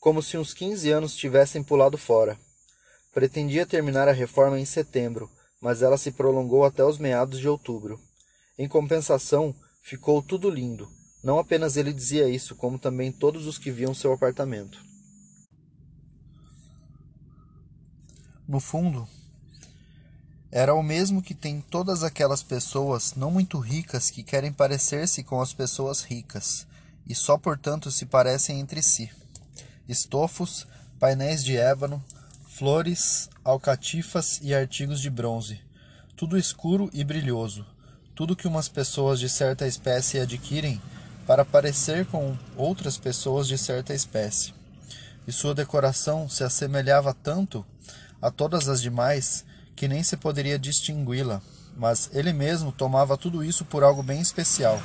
como 0.00 0.22
se 0.22 0.38
uns 0.38 0.54
15 0.54 0.90
anos 0.90 1.14
tivessem 1.14 1.62
pulado 1.62 1.98
fora. 1.98 2.38
Pretendia 3.12 3.66
terminar 3.66 4.08
a 4.08 4.12
reforma 4.12 4.58
em 4.58 4.64
setembro, 4.64 5.30
mas 5.60 5.82
ela 5.82 5.98
se 5.98 6.10
prolongou 6.10 6.64
até 6.64 6.82
os 6.82 6.96
meados 6.96 7.38
de 7.38 7.46
outubro. 7.46 8.00
Em 8.58 8.66
compensação, 8.66 9.54
ficou 9.82 10.22
tudo 10.22 10.48
lindo. 10.48 10.88
Não 11.22 11.38
apenas 11.38 11.76
ele 11.76 11.92
dizia 11.92 12.30
isso, 12.30 12.56
como 12.56 12.78
também 12.78 13.12
todos 13.12 13.46
os 13.46 13.58
que 13.58 13.70
viam 13.70 13.92
seu 13.92 14.14
apartamento. 14.14 14.82
No 18.48 18.58
fundo, 18.58 19.06
era 20.50 20.72
o 20.74 20.82
mesmo 20.82 21.22
que 21.22 21.34
tem 21.34 21.60
todas 21.60 22.02
aquelas 22.02 22.42
pessoas 22.42 23.14
não 23.14 23.30
muito 23.30 23.58
ricas 23.58 24.10
que 24.10 24.22
querem 24.22 24.52
parecer-se 24.52 25.22
com 25.22 25.42
as 25.42 25.52
pessoas 25.52 26.00
ricas 26.00 26.66
e 27.06 27.14
só 27.14 27.36
portanto 27.36 27.90
se 27.90 28.06
parecem 28.06 28.60
entre 28.60 28.82
si. 28.82 29.10
Estofos, 29.88 30.66
painéis 30.98 31.44
de 31.44 31.56
ébano, 31.56 32.02
flores, 32.46 33.28
alcatifas 33.44 34.38
e 34.42 34.54
artigos 34.54 35.00
de 35.00 35.10
bronze, 35.10 35.60
tudo 36.16 36.38
escuro 36.38 36.88
e 36.92 37.02
brilhoso, 37.02 37.66
tudo 38.14 38.36
que 38.36 38.46
umas 38.46 38.68
pessoas 38.68 39.18
de 39.18 39.28
certa 39.28 39.66
espécie 39.66 40.20
adquirem 40.20 40.80
para 41.26 41.44
parecer 41.44 42.06
com 42.06 42.36
outras 42.56 42.98
pessoas 42.98 43.48
de 43.48 43.56
certa 43.56 43.94
espécie. 43.94 44.54
E 45.26 45.32
sua 45.32 45.54
decoração 45.54 46.28
se 46.28 46.44
assemelhava 46.44 47.14
tanto 47.14 47.64
a 48.20 48.30
todas 48.30 48.68
as 48.68 48.80
demais 48.80 49.44
que 49.74 49.88
nem 49.88 50.02
se 50.02 50.16
poderia 50.16 50.58
distingui-la, 50.58 51.40
mas 51.76 52.10
ele 52.12 52.32
mesmo 52.32 52.70
tomava 52.70 53.16
tudo 53.16 53.42
isso 53.42 53.64
por 53.64 53.82
algo 53.82 54.02
bem 54.02 54.20
especial. 54.20 54.80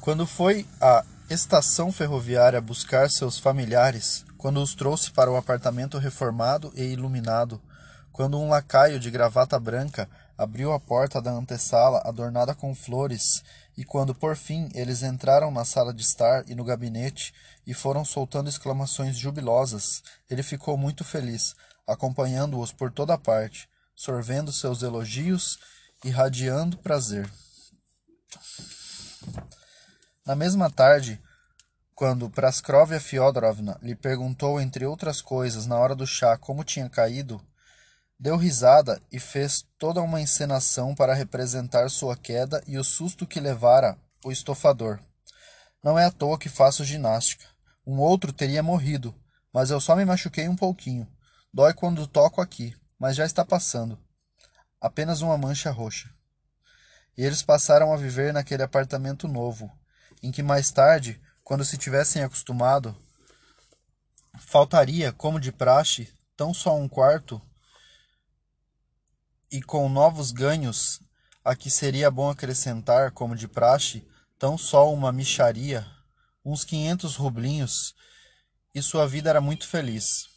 Quando 0.00 0.26
foi 0.26 0.66
à 0.80 1.04
estação 1.28 1.92
ferroviária 1.92 2.58
buscar 2.58 3.10
seus 3.10 3.38
familiares, 3.38 4.24
quando 4.38 4.62
os 4.62 4.74
trouxe 4.74 5.10
para 5.10 5.30
o 5.30 5.36
apartamento 5.36 5.98
reformado 5.98 6.72
e 6.74 6.82
iluminado, 6.82 7.60
quando 8.10 8.40
um 8.40 8.48
lacaio 8.48 8.98
de 8.98 9.10
gravata 9.10 9.60
branca 9.60 10.08
abriu 10.38 10.72
a 10.72 10.80
porta 10.80 11.20
da 11.20 11.30
antessala 11.30 12.00
adornada 12.06 12.54
com 12.54 12.74
flores, 12.74 13.42
e 13.76 13.84
quando 13.84 14.14
por 14.14 14.36
fim 14.36 14.70
eles 14.74 15.02
entraram 15.02 15.50
na 15.50 15.66
sala 15.66 15.92
de 15.92 16.00
estar 16.00 16.48
e 16.48 16.54
no 16.54 16.64
gabinete 16.64 17.34
e 17.66 17.74
foram 17.74 18.02
soltando 18.02 18.48
exclamações 18.48 19.18
jubilosas, 19.18 20.02
ele 20.30 20.42
ficou 20.42 20.78
muito 20.78 21.04
feliz, 21.04 21.54
acompanhando-os 21.86 22.72
por 22.72 22.90
toda 22.90 23.18
parte, 23.18 23.68
sorvendo 23.94 24.50
seus 24.50 24.82
elogios 24.82 25.58
e 26.02 26.08
radiando 26.08 26.78
prazer. 26.78 27.30
Na 30.30 30.36
mesma 30.36 30.70
tarde, 30.70 31.20
quando 31.92 32.30
Praskrovia 32.30 33.00
Fyodorovna 33.00 33.76
lhe 33.82 33.96
perguntou, 33.96 34.60
entre 34.60 34.86
outras 34.86 35.20
coisas, 35.20 35.66
na 35.66 35.76
hora 35.76 35.92
do 35.92 36.06
chá, 36.06 36.38
como 36.38 36.62
tinha 36.62 36.88
caído, 36.88 37.44
deu 38.16 38.36
risada 38.36 39.02
e 39.10 39.18
fez 39.18 39.66
toda 39.76 40.00
uma 40.00 40.20
encenação 40.20 40.94
para 40.94 41.14
representar 41.14 41.90
sua 41.90 42.16
queda 42.16 42.62
e 42.64 42.78
o 42.78 42.84
susto 42.84 43.26
que 43.26 43.40
levara 43.40 43.98
o 44.24 44.30
estofador. 44.30 45.00
Não 45.82 45.98
é 45.98 46.04
à 46.04 46.12
toa 46.12 46.38
que 46.38 46.48
faço 46.48 46.84
ginástica. 46.84 47.46
Um 47.84 47.98
outro 47.98 48.32
teria 48.32 48.62
morrido, 48.62 49.12
mas 49.52 49.72
eu 49.72 49.80
só 49.80 49.96
me 49.96 50.04
machuquei 50.04 50.48
um 50.48 50.54
pouquinho. 50.54 51.08
Dói 51.52 51.74
quando 51.74 52.06
toco 52.06 52.40
aqui, 52.40 52.76
mas 52.96 53.16
já 53.16 53.26
está 53.26 53.44
passando. 53.44 53.98
Apenas 54.80 55.22
uma 55.22 55.36
mancha 55.36 55.72
roxa. 55.72 56.08
E 57.18 57.24
eles 57.24 57.42
passaram 57.42 57.92
a 57.92 57.96
viver 57.96 58.32
naquele 58.32 58.62
apartamento 58.62 59.26
novo, 59.26 59.68
em 60.22 60.30
que 60.30 60.42
mais 60.42 60.70
tarde, 60.70 61.20
quando 61.42 61.64
se 61.64 61.76
tivessem 61.76 62.22
acostumado, 62.22 62.96
faltaria, 64.38 65.12
como 65.12 65.40
de 65.40 65.52
praxe, 65.52 66.12
tão 66.36 66.54
só 66.54 66.76
um 66.76 66.88
quarto, 66.88 67.40
e 69.50 69.60
com 69.60 69.88
novos 69.88 70.30
ganhos, 70.30 71.00
a 71.44 71.56
que 71.56 71.70
seria 71.70 72.10
bom 72.10 72.30
acrescentar, 72.30 73.10
como 73.10 73.34
de 73.34 73.48
praxe, 73.48 74.06
tão 74.38 74.56
só 74.56 74.92
uma 74.92 75.10
micharia, 75.10 75.86
uns 76.44 76.64
quinhentos 76.64 77.16
rublinhos, 77.16 77.94
e 78.74 78.80
sua 78.80 79.06
vida 79.06 79.28
era 79.28 79.40
muito 79.40 79.66
feliz. 79.66 80.28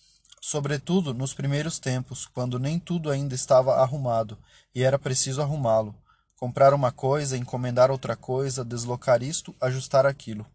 Sobretudo 0.41 1.13
nos 1.13 1.33
primeiros 1.33 1.79
tempos, 1.79 2.25
quando 2.25 2.59
nem 2.59 2.77
tudo 2.79 3.09
ainda 3.09 3.33
estava 3.33 3.75
arrumado 3.75 4.37
e 4.75 4.83
era 4.83 4.99
preciso 4.99 5.41
arrumá-lo. 5.41 5.95
Comprar 6.43 6.73
uma 6.73 6.91
coisa, 6.91 7.37
encomendar 7.37 7.89
outra 7.89 8.17
coisa, 8.17 8.65
deslocar 8.65 9.23
isto, 9.23 9.55
ajustar 9.61 10.05
aquilo. 10.05 10.45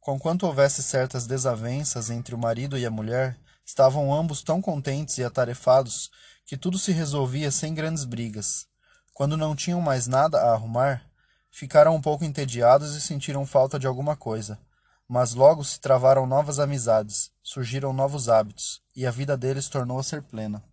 Conquanto 0.00 0.46
houvesse 0.46 0.82
certas 0.82 1.26
desavenças 1.26 2.08
entre 2.08 2.34
o 2.34 2.38
marido 2.38 2.78
e 2.78 2.86
a 2.86 2.90
mulher, 2.90 3.38
estavam 3.62 4.10
ambos 4.10 4.42
tão 4.42 4.62
contentes 4.62 5.18
e 5.18 5.22
atarefados 5.22 6.10
que 6.46 6.56
tudo 6.56 6.78
se 6.78 6.92
resolvia 6.92 7.50
sem 7.50 7.74
grandes 7.74 8.04
brigas. 8.04 8.66
Quando 9.12 9.36
não 9.36 9.54
tinham 9.54 9.82
mais 9.82 10.06
nada 10.06 10.40
a 10.40 10.54
arrumar, 10.54 11.04
ficaram 11.50 11.94
um 11.94 12.00
pouco 12.00 12.24
entediados 12.24 12.94
e 12.94 13.02
sentiram 13.02 13.44
falta 13.44 13.78
de 13.78 13.86
alguma 13.86 14.16
coisa. 14.16 14.58
Mas 15.06 15.34
logo 15.34 15.62
se 15.62 15.78
travaram 15.78 16.26
novas 16.26 16.58
amizades, 16.58 17.30
surgiram 17.42 17.92
novos 17.92 18.30
hábitos, 18.30 18.80
e 18.96 19.06
a 19.06 19.10
vida 19.10 19.36
deles 19.36 19.68
tornou 19.68 19.98
a 19.98 20.02
ser 20.02 20.22
plena. 20.22 20.64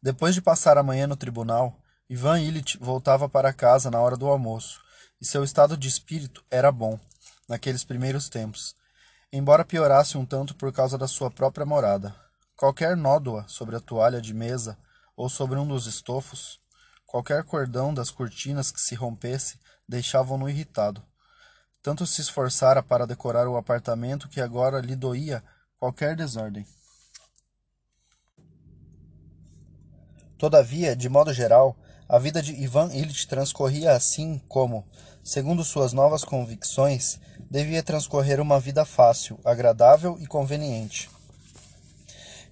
Depois 0.00 0.36
de 0.36 0.40
passar 0.40 0.78
a 0.78 0.84
manhã 0.84 1.08
no 1.08 1.16
tribunal, 1.16 1.81
Ivan 2.12 2.42
Illich 2.42 2.76
voltava 2.76 3.26
para 3.26 3.54
casa 3.54 3.90
na 3.90 3.98
hora 3.98 4.18
do 4.18 4.28
almoço, 4.28 4.82
e 5.18 5.24
seu 5.24 5.42
estado 5.42 5.78
de 5.78 5.88
espírito 5.88 6.44
era 6.50 6.70
bom, 6.70 7.00
naqueles 7.48 7.84
primeiros 7.84 8.28
tempos, 8.28 8.74
embora 9.32 9.64
piorasse 9.64 10.18
um 10.18 10.26
tanto 10.26 10.54
por 10.54 10.70
causa 10.74 10.98
da 10.98 11.08
sua 11.08 11.30
própria 11.30 11.64
morada. 11.64 12.14
Qualquer 12.54 12.98
nódoa 12.98 13.46
sobre 13.48 13.76
a 13.76 13.80
toalha 13.80 14.20
de 14.20 14.34
mesa 14.34 14.76
ou 15.16 15.30
sobre 15.30 15.58
um 15.58 15.66
dos 15.66 15.86
estofos, 15.86 16.60
qualquer 17.06 17.44
cordão 17.44 17.94
das 17.94 18.10
cortinas 18.10 18.70
que 18.70 18.82
se 18.82 18.94
rompesse, 18.94 19.58
deixavam-no 19.88 20.50
irritado. 20.50 21.02
Tanto 21.82 22.06
se 22.06 22.20
esforçara 22.20 22.82
para 22.82 23.06
decorar 23.06 23.48
o 23.48 23.56
apartamento 23.56 24.28
que 24.28 24.42
agora 24.42 24.82
lhe 24.82 24.94
doía 24.94 25.42
qualquer 25.78 26.14
desordem. 26.14 26.66
Todavia, 30.36 30.94
de 30.94 31.08
modo 31.08 31.32
geral, 31.32 31.74
a 32.12 32.18
vida 32.18 32.42
de 32.42 32.52
Ivan 32.52 32.90
Illich 32.92 33.26
transcorria 33.26 33.92
assim 33.92 34.38
como, 34.46 34.84
segundo 35.24 35.64
suas 35.64 35.94
novas 35.94 36.22
convicções, 36.22 37.18
devia 37.50 37.82
transcorrer 37.82 38.38
uma 38.38 38.60
vida 38.60 38.84
fácil, 38.84 39.40
agradável 39.42 40.18
e 40.20 40.26
conveniente. 40.26 41.08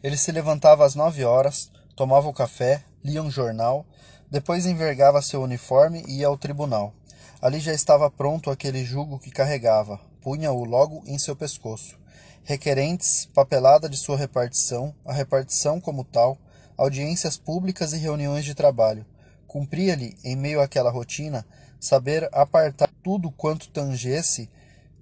Ele 0.02 0.16
se 0.16 0.32
levantava 0.32 0.86
às 0.86 0.94
nove 0.94 1.26
horas, 1.26 1.70
tomava 1.94 2.26
o 2.26 2.32
café, 2.32 2.82
lia 3.04 3.22
um 3.22 3.30
jornal, 3.30 3.84
depois 4.30 4.64
envergava 4.64 5.20
seu 5.20 5.42
uniforme 5.42 6.02
e 6.08 6.20
ia 6.20 6.28
ao 6.28 6.38
tribunal. 6.38 6.94
Ali 7.42 7.60
já 7.60 7.74
estava 7.74 8.10
pronto 8.10 8.50
aquele 8.50 8.82
jugo 8.82 9.18
que 9.18 9.30
carregava, 9.30 10.00
punha-o 10.22 10.64
logo 10.64 11.02
em 11.04 11.18
seu 11.18 11.36
pescoço. 11.36 11.98
Requerentes, 12.44 13.28
papelada 13.34 13.90
de 13.90 13.98
sua 13.98 14.16
repartição, 14.16 14.94
a 15.04 15.12
repartição 15.12 15.78
como 15.78 16.02
tal, 16.02 16.38
audiências 16.78 17.36
públicas 17.36 17.92
e 17.92 17.98
reuniões 17.98 18.46
de 18.46 18.54
trabalho. 18.54 19.04
Cumpria-lhe, 19.50 20.16
em 20.22 20.36
meio 20.36 20.60
àquela 20.60 20.92
rotina, 20.92 21.44
saber 21.80 22.28
apartar 22.32 22.88
tudo 23.02 23.32
quanto 23.32 23.68
tangesse, 23.68 24.48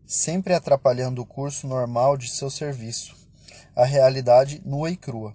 sempre 0.07 0.55
atrapalhando 0.55 1.21
o 1.21 1.27
curso 1.27 1.67
normal 1.67 2.17
de 2.17 2.31
seu 2.31 2.49
serviço, 2.49 3.15
a 3.77 3.85
realidade 3.85 4.63
nua 4.65 4.91
e 4.91 4.97
crua. 4.97 5.35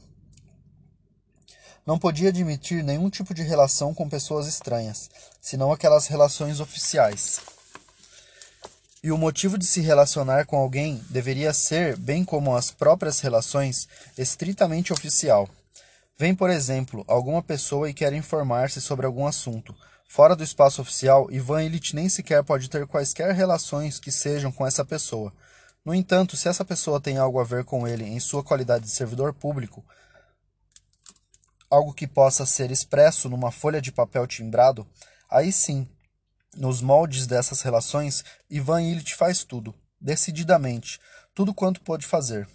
Não 1.86 2.00
podia 2.00 2.30
admitir 2.30 2.84
nenhum 2.84 3.08
tipo 3.08 3.36
de 3.36 3.44
relação 3.44 3.94
com 3.94 4.10
pessoas 4.10 4.48
estranhas, 4.48 5.12
senão 5.40 5.72
aquelas 5.72 6.08
relações 6.08 6.60
oficiais. 6.60 7.40
E 9.04 9.12
o 9.12 9.18
motivo 9.18 9.60
de 9.60 9.68
se 9.68 9.80
relacionar 9.80 10.48
com 10.48 10.58
alguém 10.58 11.00
deveria 11.12 11.54
ser, 11.54 11.96
bem 11.98 12.26
como 12.26 12.56
as 12.56 12.72
próprias 12.72 13.20
relações, 13.20 13.88
estritamente 14.18 14.92
oficial. 14.92 15.48
Vem, 16.18 16.36
por 16.36 16.50
exemplo, 16.50 17.04
alguma 17.08 17.42
pessoa 17.42 17.90
e 17.90 17.94
quer 17.94 18.14
informar-se 18.14 18.80
sobre 18.80 19.06
algum 19.06 19.26
assunto. 19.26 19.76
Fora 20.08 20.36
do 20.36 20.44
espaço 20.44 20.82
oficial, 20.82 21.32
Ivan 21.32 21.64
Illich 21.64 21.96
nem 21.96 22.08
sequer 22.08 22.44
pode 22.44 22.70
ter 22.70 22.86
quaisquer 22.86 23.34
relações 23.34 24.00
que 24.00 24.12
sejam 24.12 24.52
com 24.52 24.66
essa 24.66 24.86
pessoa. 24.86 25.34
No 25.84 25.94
entanto, 25.94 26.38
se 26.38 26.48
essa 26.48 26.64
pessoa 26.64 27.02
tem 27.02 27.18
algo 27.18 27.40
a 27.40 27.44
ver 27.44 27.66
com 27.66 27.88
ele 27.88 28.04
em 28.04 28.20
sua 28.20 28.44
qualidade 28.44 28.86
de 28.86 28.92
servidor 28.92 29.34
público, 29.34 29.84
algo 31.68 31.94
que 31.94 32.08
possa 32.08 32.46
ser 32.46 32.70
expresso 32.70 33.28
numa 33.28 33.52
folha 33.52 33.82
de 33.82 33.92
papel 33.92 34.28
timbrado, 34.28 34.88
aí 35.28 35.52
sim, 35.52 35.88
nos 36.56 36.80
moldes 36.80 37.26
dessas 37.26 37.64
relações, 37.64 38.24
Ivan 38.48 38.84
Illich 38.84 39.16
faz 39.16 39.44
tudo, 39.44 39.74
decididamente, 40.00 41.00
tudo 41.34 41.56
quanto 41.56 41.82
pode 41.82 42.06
fazer, 42.06 42.48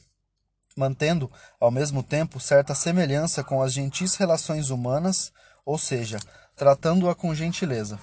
mantendo, 0.78 1.30
ao 1.60 1.70
mesmo 1.70 2.02
tempo, 2.02 2.38
certa 2.38 2.74
semelhança 2.74 3.42
com 3.42 3.60
as 3.60 3.72
gentis 3.72 4.14
relações 4.14 4.70
humanas, 4.70 5.32
ou 5.66 5.76
seja, 5.76 6.18
tratando-a 6.56 7.14
com 7.14 7.34
gentileza. 7.34 7.98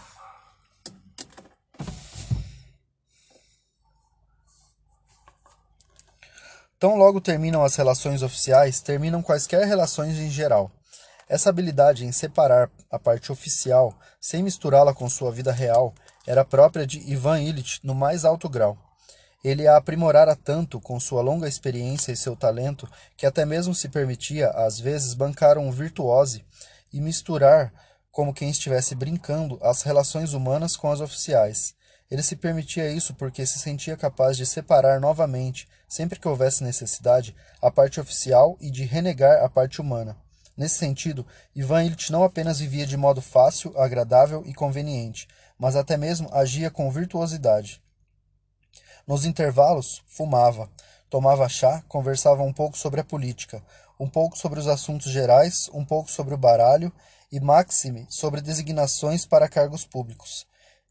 Tão 6.77 6.95
logo 6.95 7.21
terminam 7.21 7.63
as 7.63 7.75
relações 7.75 8.21
oficiais, 8.21 8.81
terminam 8.81 9.23
quaisquer 9.23 9.65
relações 9.65 10.17
em 10.17 10.29
geral. 10.29 10.69
Essa 11.27 11.49
habilidade 11.49 12.05
em 12.05 12.11
separar 12.11 12.69
a 12.91 12.99
parte 12.99 13.31
oficial, 13.31 13.97
sem 14.19 14.43
misturá-la 14.43 14.93
com 14.93 15.09
sua 15.09 15.31
vida 15.31 15.51
real, 15.51 15.93
era 16.27 16.45
própria 16.45 16.85
de 16.85 16.99
Ivan 17.11 17.41
Illich 17.41 17.79
no 17.83 17.95
mais 17.95 18.25
alto 18.25 18.47
grau. 18.49 18.77
Ele 19.45 19.67
a 19.67 19.77
aprimorara 19.77 20.35
tanto 20.35 20.81
com 20.81 20.99
sua 20.99 21.21
longa 21.21 21.47
experiência 21.47 22.11
e 22.11 22.17
seu 22.17 22.35
talento 22.35 22.89
que 23.15 23.27
até 23.27 23.45
mesmo 23.45 23.75
se 23.75 23.87
permitia, 23.87 24.49
às 24.49 24.79
vezes, 24.79 25.13
bancar 25.13 25.59
um 25.59 25.69
virtuose 25.69 26.43
e 26.91 26.99
misturar, 26.99 27.71
como 28.09 28.33
quem 28.33 28.49
estivesse 28.49 28.95
brincando, 28.95 29.59
as 29.61 29.83
relações 29.83 30.33
humanas 30.33 30.75
com 30.75 30.91
as 30.91 30.99
oficiais. 30.99 31.75
Ele 32.09 32.23
se 32.23 32.35
permitia 32.35 32.89
isso 32.89 33.13
porque 33.13 33.45
se 33.45 33.59
sentia 33.59 33.95
capaz 33.95 34.35
de 34.35 34.47
separar 34.47 34.99
novamente, 34.99 35.67
sempre 35.87 36.19
que 36.19 36.27
houvesse 36.27 36.63
necessidade, 36.63 37.35
a 37.61 37.69
parte 37.69 37.99
oficial 37.99 38.57
e 38.59 38.71
de 38.71 38.83
renegar 38.83 39.43
a 39.43 39.47
parte 39.47 39.79
humana. 39.79 40.17
Nesse 40.57 40.79
sentido, 40.79 41.23
Ivan 41.55 41.83
Illich 41.83 42.11
não 42.11 42.23
apenas 42.23 42.57
vivia 42.57 42.87
de 42.87 42.97
modo 42.97 43.21
fácil, 43.21 43.79
agradável 43.79 44.41
e 44.47 44.55
conveniente, 44.55 45.27
mas 45.55 45.75
até 45.75 45.97
mesmo 45.97 46.33
agia 46.33 46.71
com 46.71 46.89
virtuosidade. 46.89 47.84
Nos 49.07 49.23
intervalos, 49.23 50.03
fumava, 50.07 50.69
tomava 51.11 51.47
chá, 51.47 51.83
conversava 51.87 52.41
um 52.41 52.51
pouco 52.51 52.75
sobre 52.75 53.01
a 53.01 53.03
política, 53.03 53.63
um 53.99 54.09
pouco 54.09 54.35
sobre 54.35 54.59
os 54.59 54.67
assuntos 54.67 55.11
gerais, 55.11 55.69
um 55.73 55.85
pouco 55.85 56.09
sobre 56.09 56.33
o 56.33 56.37
baralho 56.37 56.91
e, 57.31 57.39
maxime, 57.39 58.07
sobre 58.09 58.41
designações 58.41 59.25
para 59.25 59.47
cargos 59.47 59.85
públicos. 59.85 60.47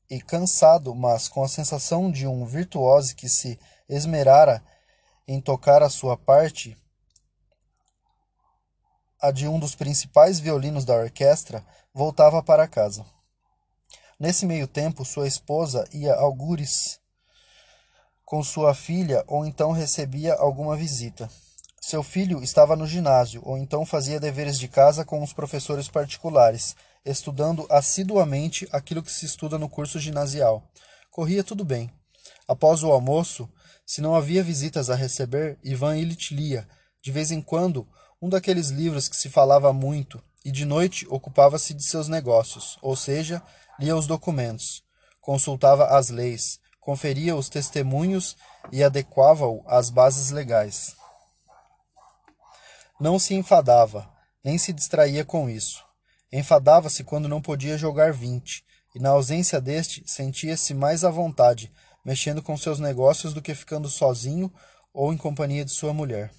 E 0.09 0.21
cansado, 0.21 0.94
mas 0.94 1.28
com 1.28 1.42
a 1.42 1.49
sensação 1.49 2.11
de 2.11 2.26
um 2.26 2.47
virtuose 2.47 3.16
que 3.16 3.28
se 3.28 3.59
esmerara 3.88 4.62
em 5.26 5.40
tocar 5.40 5.83
a 5.83 5.90
sua 5.90 6.16
parte, 6.16 6.76
a 9.21 9.30
de 9.30 9.49
um 9.49 9.59
dos 9.59 9.75
principais 9.75 10.38
violinos 10.38 10.85
da 10.85 10.94
orquestra, 10.94 11.66
voltava 11.92 12.42
para 12.42 12.68
casa. 12.68 13.04
Nesse 14.21 14.47
meio 14.47 14.68
tempo, 14.68 15.04
sua 15.04 15.26
esposa 15.26 15.88
ia 15.92 16.14
algures 16.14 17.00
com 18.34 18.42
sua 18.42 18.74
filha 18.74 19.22
ou 19.28 19.46
então 19.46 19.70
recebia 19.70 20.34
alguma 20.34 20.76
visita. 20.76 21.30
Seu 21.80 22.02
filho 22.02 22.42
estava 22.42 22.74
no 22.74 22.84
ginásio 22.84 23.40
ou 23.44 23.56
então 23.56 23.87
fazia 23.87 24.18
deveres 24.18 24.59
de 24.59 24.66
casa 24.66 25.04
com 25.04 25.22
os 25.22 25.32
professores 25.32 25.87
particulares, 25.87 26.74
estudando 27.04 27.64
assiduamente 27.70 28.66
aquilo 28.72 29.04
que 29.04 29.12
se 29.12 29.24
estuda 29.24 29.56
no 29.56 29.68
curso 29.68 30.00
ginasial. 30.00 30.68
Corria 31.12 31.44
tudo 31.44 31.64
bem. 31.64 31.92
Após 32.48 32.82
o 32.82 32.90
almoço, 32.90 33.48
se 33.87 34.00
não 34.00 34.16
havia 34.16 34.42
visitas 34.42 34.90
a 34.90 34.96
receber, 34.96 35.56
Ivan 35.62 35.96
Illich 35.96 36.35
lia, 36.35 36.66
de 37.04 37.12
vez 37.12 37.30
em 37.30 37.40
quando, 37.40 37.87
um 38.20 38.28
daqueles 38.28 38.70
livros 38.70 39.09
que 39.09 39.16
se 39.16 39.30
falava 39.30 39.72
muito, 39.72 40.20
e 40.44 40.50
de 40.50 40.64
noite 40.64 41.06
ocupava-se 41.09 41.72
de 41.72 41.85
seus 41.85 42.09
negócios, 42.09 42.78
ou 42.82 42.96
seja, 42.96 43.40
lia 43.78 43.94
os 43.94 44.09
documentos, 44.09 44.82
consultava 45.20 45.96
as 45.96 46.09
leis, 46.09 46.59
conferia 46.85 47.35
os 47.35 47.49
testemunhos 47.49 48.37
e 48.70 48.85
adequava-o 48.85 49.64
às 49.66 49.88
bases 49.88 50.31
legais. 50.31 50.94
Não 53.01 53.18
se 53.18 53.35
enfadava, 53.35 54.07
nem 54.44 54.59
se 54.59 54.70
distraía 54.70 55.25
com 55.25 55.49
isso. 55.49 55.83
Enfadava-se 56.31 57.03
quando 57.03 57.27
não 57.27 57.40
podia 57.40 57.79
jogar 57.79 58.12
vinte, 58.12 58.62
e 58.94 59.01
na 59.01 59.11
ausência 59.11 59.62
deste 59.62 60.05
sentia-se 60.07 60.75
mais 60.75 61.05
à 61.05 61.11
vontade, 61.11 61.73
mexendo 62.05 62.42
com 62.42 62.55
seus 62.55 62.79
negócios 62.79 63.33
do 63.33 63.40
que 63.40 63.55
ficando 63.55 63.88
sozinho 63.88 64.53
ou 64.92 65.11
em 65.11 65.16
companhia 65.16 65.64
de 65.64 65.73
sua 65.73 65.94
mulher. 65.94 66.31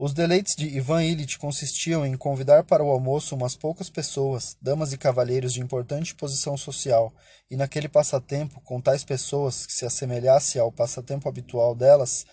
Os 0.00 0.14
deleites 0.14 0.54
de 0.54 0.64
Ivan 0.64 1.02
Illich 1.02 1.36
consistiam 1.40 2.06
em 2.06 2.16
convidar 2.16 2.62
para 2.62 2.84
o 2.84 2.90
almoço 2.90 3.34
umas 3.34 3.56
poucas 3.56 3.90
pessoas, 3.90 4.56
damas 4.62 4.92
e 4.92 4.96
cavalheiros 4.96 5.52
de 5.52 5.60
importante 5.60 6.14
posição 6.14 6.56
social, 6.56 7.12
e 7.50 7.56
naquele 7.56 7.88
passatempo, 7.88 8.60
com 8.60 8.80
tais 8.80 9.02
pessoas 9.02 9.66
que 9.66 9.72
se 9.72 9.84
assemelhasse 9.84 10.56
ao 10.56 10.70
passatempo 10.70 11.28
habitual 11.28 11.74
delas, 11.74 12.24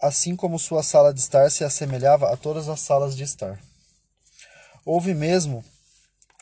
assim 0.00 0.36
como 0.36 0.56
sua 0.56 0.84
sala 0.84 1.12
de 1.12 1.18
estar 1.18 1.50
se 1.50 1.64
assemelhava 1.64 2.32
a 2.32 2.36
todas 2.36 2.68
as 2.68 2.78
salas 2.78 3.16
de 3.16 3.24
estar. 3.24 3.60
Houve 4.84 5.12
mesmo 5.12 5.64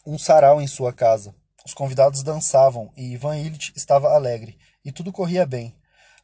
um 0.05 0.19
sarau 0.19 0.61
em 0.61 0.67
sua 0.67 0.93
casa. 0.93 1.35
Os 1.65 1.73
convidados 1.73 2.23
dançavam 2.23 2.93
e 2.99 3.15
Ivan 3.15 3.39
Illich 3.39 3.73
estava 3.75 4.11
alegre, 4.11 4.59
e 4.85 4.93
tudo 4.93 5.11
corria 5.11 5.47
bem 5.47 5.75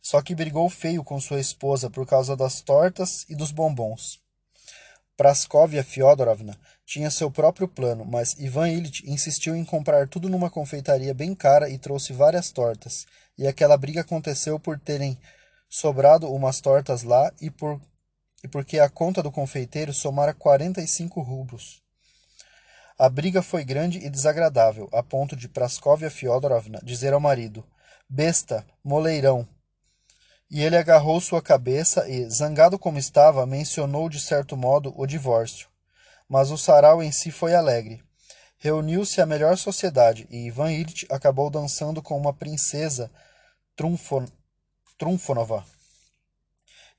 só 0.08 0.22
que 0.22 0.34
brigou 0.34 0.70
feio 0.70 1.04
com 1.04 1.20
sua 1.20 1.38
esposa 1.38 1.90
por 1.90 2.06
causa 2.06 2.34
das 2.34 2.62
tortas 2.62 3.26
e 3.28 3.34
dos 3.34 3.50
bombons. 3.50 4.18
Praskovia 5.18 5.84
Fyodorovna 5.84 6.58
tinha 6.86 7.10
seu 7.10 7.30
próprio 7.30 7.68
plano, 7.68 8.06
mas 8.06 8.32
Ivan 8.38 8.70
Illich 8.70 9.02
insistiu 9.06 9.54
em 9.54 9.66
comprar 9.66 10.08
tudo 10.08 10.30
numa 10.30 10.48
confeitaria 10.48 11.12
bem 11.12 11.34
cara 11.34 11.68
e 11.68 11.76
trouxe 11.76 12.14
várias 12.14 12.50
tortas. 12.50 13.04
E 13.36 13.46
aquela 13.46 13.76
briga 13.76 14.00
aconteceu 14.00 14.58
por 14.58 14.80
terem 14.80 15.20
sobrado 15.68 16.32
umas 16.32 16.58
tortas 16.58 17.02
lá 17.02 17.30
e, 17.38 17.50
por, 17.50 17.78
e 18.42 18.48
porque 18.48 18.78
a 18.78 18.88
conta 18.88 19.22
do 19.22 19.30
confeiteiro 19.30 19.92
somara 19.92 20.32
45 20.32 21.20
rublos. 21.20 21.82
A 22.98 23.10
briga 23.10 23.42
foi 23.42 23.62
grande 23.62 23.98
e 23.98 24.08
desagradável, 24.08 24.88
a 24.90 25.02
ponto 25.02 25.36
de 25.36 25.50
Praskovia 25.50 26.10
Fyodorovna 26.10 26.80
dizer 26.82 27.12
ao 27.12 27.20
marido: 27.20 27.62
Besta, 28.08 28.66
moleirão, 28.82 29.46
e 30.50 30.62
ele 30.62 30.76
agarrou 30.76 31.20
sua 31.20 31.42
cabeça 31.42 32.08
e, 32.08 32.28
zangado 32.30 32.78
como 32.78 32.98
estava, 32.98 33.44
mencionou 33.46 34.08
de 34.08 34.20
certo 34.20 34.56
modo 34.56 34.92
o 34.96 35.06
divórcio. 35.06 35.68
Mas 36.28 36.50
o 36.50 36.58
sarau 36.58 37.02
em 37.02 37.12
si 37.12 37.30
foi 37.30 37.54
alegre. 37.54 38.02
Reuniu-se 38.58 39.20
a 39.20 39.26
melhor 39.26 39.56
sociedade 39.56 40.26
e 40.30 40.46
Ivan 40.46 40.72
Illich 40.72 41.06
acabou 41.10 41.50
dançando 41.50 42.02
com 42.02 42.16
uma 42.16 42.32
princesa 42.32 43.10
Trumfon... 43.76 44.26
Trumfonova, 44.98 45.64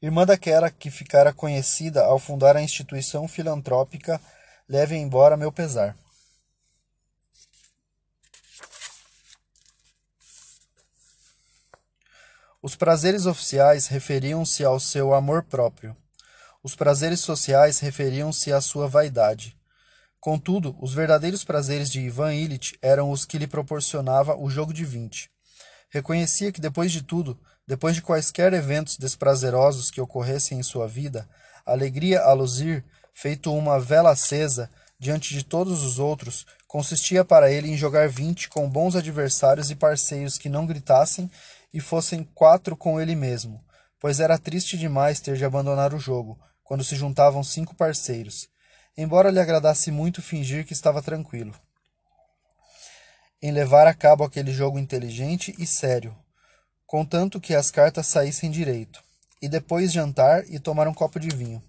irmã 0.02 0.26
daquela 0.26 0.72
que 0.72 0.90
ficara 0.90 1.34
conhecida 1.34 2.06
ao 2.06 2.18
fundar 2.18 2.56
a 2.56 2.62
instituição 2.62 3.28
filantrópica 3.28 4.22
Leve 4.70 4.96
embora 4.96 5.36
meu 5.36 5.52
pesar. 5.52 5.98
Os 12.62 12.76
prazeres 12.76 13.26
oficiais 13.26 13.88
referiam-se 13.88 14.66
ao 14.66 14.82
seu 14.82 15.14
amor 15.14 15.44
próprio. 15.44 15.96
Os 16.62 16.76
prazeres 16.76 17.22
sociais 17.22 17.80
referiam-se 17.80 18.52
à 18.52 18.60
sua 18.60 18.86
vaidade. 18.86 19.56
Contudo, 20.20 20.76
os 20.82 20.94
verdadeiros 20.94 21.46
prazeres 21.46 21.90
de 21.90 22.02
Ivan 22.02 22.34
Illich 22.34 22.78
eram 22.82 23.12
os 23.12 23.24
que 23.24 23.38
lhe 23.38 23.48
proporcionava 23.48 24.36
o 24.36 24.50
jogo 24.50 24.74
de 24.74 24.84
vinte. 24.84 25.30
Reconhecia 25.90 26.52
que 26.52 26.60
depois 26.60 26.92
de 26.92 27.02
tudo, 27.02 27.40
depois 27.66 27.96
de 27.96 28.02
quaisquer 28.02 28.52
eventos 28.52 28.98
desprazerosos 28.98 29.90
que 29.90 30.02
ocorressem 30.02 30.60
em 30.60 30.64
sua 30.64 30.86
vida, 30.86 31.30
a 31.66 31.72
alegria 31.72 32.20
a 32.20 32.34
luzir, 32.34 32.84
feito 33.14 33.54
uma 33.54 33.80
vela 33.80 34.12
acesa, 34.12 34.70
diante 35.00 35.34
de 35.34 35.46
todos 35.46 35.82
os 35.82 35.98
outros, 35.98 36.46
consistia 36.68 37.24
para 37.24 37.50
ele 37.50 37.70
em 37.70 37.78
jogar 37.78 38.10
vinte 38.10 38.50
com 38.50 38.70
bons 38.70 38.98
adversários 38.98 39.72
e 39.72 39.76
parceiros 39.76 40.38
que 40.38 40.50
não 40.50 40.66
gritassem 40.66 41.32
e 41.74 41.80
fossem 41.80 42.24
quatro 42.24 42.76
com 42.76 43.00
ele 43.00 43.16
mesmo, 43.16 43.64
pois 44.00 44.20
era 44.20 44.38
triste 44.38 44.78
demais 44.78 45.20
ter 45.20 45.36
de 45.36 45.46
abandonar 45.46 45.94
o 45.94 46.00
jogo, 46.00 46.40
quando 46.64 46.84
se 46.84 46.96
juntavam 46.96 47.44
cinco 47.44 47.76
parceiros, 47.76 48.48
embora 48.96 49.32
lhe 49.32 49.40
agradasse 49.40 49.92
muito 49.92 50.22
fingir 50.22 50.66
que 50.66 50.74
estava 50.74 51.02
tranquilo. 51.02 51.54
Em 53.42 53.52
levar 53.52 53.88
a 53.88 53.94
cabo 53.94 54.24
aquele 54.24 54.52
jogo 54.52 54.78
inteligente 54.78 55.56
e 55.58 55.66
sério, 55.66 56.16
contanto 56.86 57.40
que 57.40 57.56
as 57.56 57.72
cartas 57.72 58.08
saíssem 58.08 58.52
direito, 58.52 59.02
e 59.42 59.48
depois 59.48 59.92
jantar 59.92 60.44
e 60.50 60.60
tomar 60.60 60.88
um 60.88 60.94
copo 60.94 61.20
de 61.20 61.30
vinho. 61.30 61.64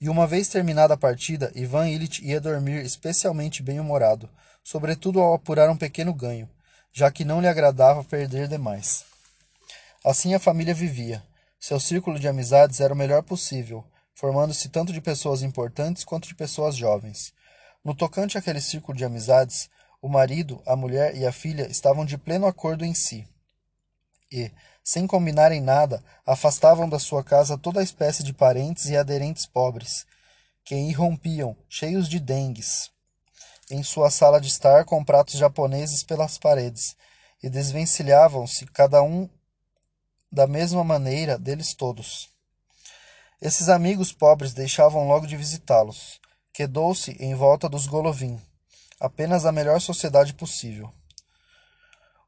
E 0.00 0.08
uma 0.08 0.26
vez 0.26 0.48
terminada 0.48 0.94
a 0.94 0.96
partida, 0.96 1.52
Ivan 1.54 1.88
Illich 1.88 2.24
ia 2.24 2.40
dormir 2.40 2.84
especialmente 2.84 3.62
bem-humorado, 3.62 4.30
sobretudo 4.62 5.20
ao 5.20 5.34
apurar 5.34 5.68
um 5.68 5.76
pequeno 5.76 6.14
ganho, 6.14 6.48
já 6.92 7.10
que 7.10 7.24
não 7.24 7.40
lhe 7.40 7.48
agradava 7.48 8.02
perder 8.02 8.48
demais. 8.48 9.09
Assim 10.02 10.32
a 10.32 10.38
família 10.38 10.72
vivia. 10.72 11.22
Seu 11.58 11.78
círculo 11.78 12.18
de 12.18 12.26
amizades 12.26 12.80
era 12.80 12.94
o 12.94 12.96
melhor 12.96 13.22
possível, 13.22 13.84
formando-se 14.14 14.70
tanto 14.70 14.94
de 14.94 15.00
pessoas 15.00 15.42
importantes 15.42 16.04
quanto 16.04 16.26
de 16.26 16.34
pessoas 16.34 16.74
jovens. 16.74 17.34
No 17.84 17.94
tocante 17.94 18.38
àquele 18.38 18.62
círculo 18.62 18.96
de 18.96 19.04
amizades, 19.04 19.68
o 20.00 20.08
marido, 20.08 20.62
a 20.66 20.74
mulher 20.74 21.14
e 21.14 21.26
a 21.26 21.32
filha 21.32 21.70
estavam 21.70 22.06
de 22.06 22.16
pleno 22.16 22.46
acordo 22.46 22.82
em 22.82 22.94
si. 22.94 23.28
E, 24.32 24.50
sem 24.82 25.06
combinarem 25.06 25.60
nada, 25.60 26.02
afastavam 26.24 26.88
da 26.88 26.98
sua 26.98 27.22
casa 27.22 27.58
toda 27.58 27.80
a 27.80 27.84
espécie 27.84 28.22
de 28.22 28.32
parentes 28.32 28.86
e 28.86 28.96
aderentes 28.96 29.44
pobres, 29.44 30.06
que 30.64 30.74
irrompiam, 30.74 31.54
cheios 31.68 32.08
de 32.08 32.18
dengues, 32.18 32.90
em 33.70 33.82
sua 33.82 34.10
sala 34.10 34.40
de 34.40 34.48
estar 34.48 34.86
com 34.86 35.04
pratos 35.04 35.34
japoneses 35.34 36.02
pelas 36.02 36.38
paredes, 36.38 36.96
e 37.42 37.50
desvencilhavam-se 37.50 38.64
cada 38.66 39.02
um 39.02 39.28
da 40.30 40.46
mesma 40.46 40.84
maneira 40.84 41.38
deles 41.38 41.74
todos. 41.74 42.28
Esses 43.40 43.68
amigos 43.68 44.12
pobres 44.12 44.52
deixavam 44.52 45.08
logo 45.08 45.26
de 45.26 45.36
visitá-los. 45.36 46.20
Quedou-se 46.52 47.12
em 47.12 47.34
volta 47.34 47.68
dos 47.68 47.86
Golovin, 47.86 48.40
apenas 48.98 49.46
a 49.46 49.52
melhor 49.52 49.80
sociedade 49.80 50.34
possível. 50.34 50.92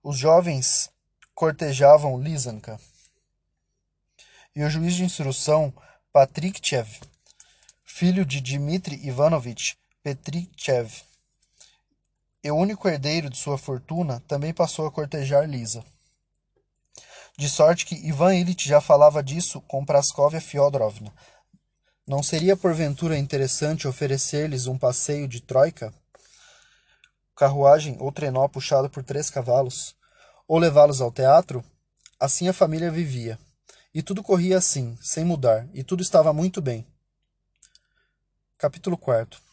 Os 0.02 0.16
jovens 0.16 0.90
cortejavam 1.34 2.20
Lizanka. 2.20 2.80
E 4.54 4.64
o 4.64 4.70
juiz 4.70 4.94
de 4.94 5.04
instrução, 5.04 5.72
Patrikchev, 6.12 6.88
filho 7.84 8.24
de 8.24 8.40
Dmitri 8.40 8.96
Ivanovich 9.06 9.76
Petrikchev, 10.02 10.90
e 12.44 12.50
o 12.50 12.56
único 12.56 12.88
herdeiro 12.88 13.30
de 13.30 13.36
sua 13.36 13.56
fortuna, 13.56 14.20
também 14.26 14.52
passou 14.52 14.86
a 14.86 14.90
cortejar 14.90 15.48
Lisa. 15.48 15.84
De 17.38 17.48
sorte 17.48 17.86
que 17.86 17.94
Ivan 17.94 18.34
Ilitch 18.34 18.66
já 18.66 18.80
falava 18.80 19.22
disso 19.22 19.60
com 19.62 19.84
Praskovia 19.84 20.40
Fyodorovna. 20.40 21.12
Não 22.06 22.22
seria 22.22 22.56
porventura 22.56 23.16
interessante 23.16 23.88
oferecer-lhes 23.88 24.66
um 24.66 24.76
passeio 24.76 25.26
de 25.26 25.40
troika? 25.40 25.92
Carruagem 27.36 27.96
ou 28.00 28.12
trenó 28.12 28.46
puxado 28.48 28.90
por 28.90 29.02
três 29.02 29.30
cavalos? 29.30 29.96
Ou 30.46 30.58
levá-los 30.58 31.00
ao 31.00 31.10
teatro? 31.10 31.64
Assim 32.20 32.48
a 32.48 32.52
família 32.52 32.90
vivia. 32.90 33.38
E 33.94 34.02
tudo 34.02 34.22
corria 34.22 34.58
assim, 34.58 34.96
sem 35.00 35.24
mudar, 35.24 35.68
e 35.72 35.82
tudo 35.82 36.02
estava 36.02 36.32
muito 36.32 36.60
bem. 36.60 36.86
Capítulo 38.58 38.96
4 38.96 39.51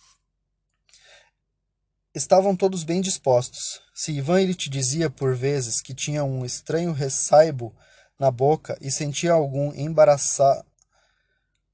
Estavam 2.19 2.53
todos 2.53 2.84
bem 2.84 2.99
dispostos. 2.99 3.79
Se 3.93 4.12
Ivan 4.12 4.41
ele 4.41 4.53
te 4.53 4.69
dizia 4.69 5.10
por 5.10 5.34
vezes 5.34 5.79
que 5.79 5.93
tinha 5.93 6.21
um 6.21 6.43
estranho 6.43 6.91
ressaibo 6.91 7.73
na 8.19 8.29
boca 8.29 8.77
e 8.82 8.91
sentia 8.91 9.32
algum 9.32 9.73
embaraça... 9.73 10.65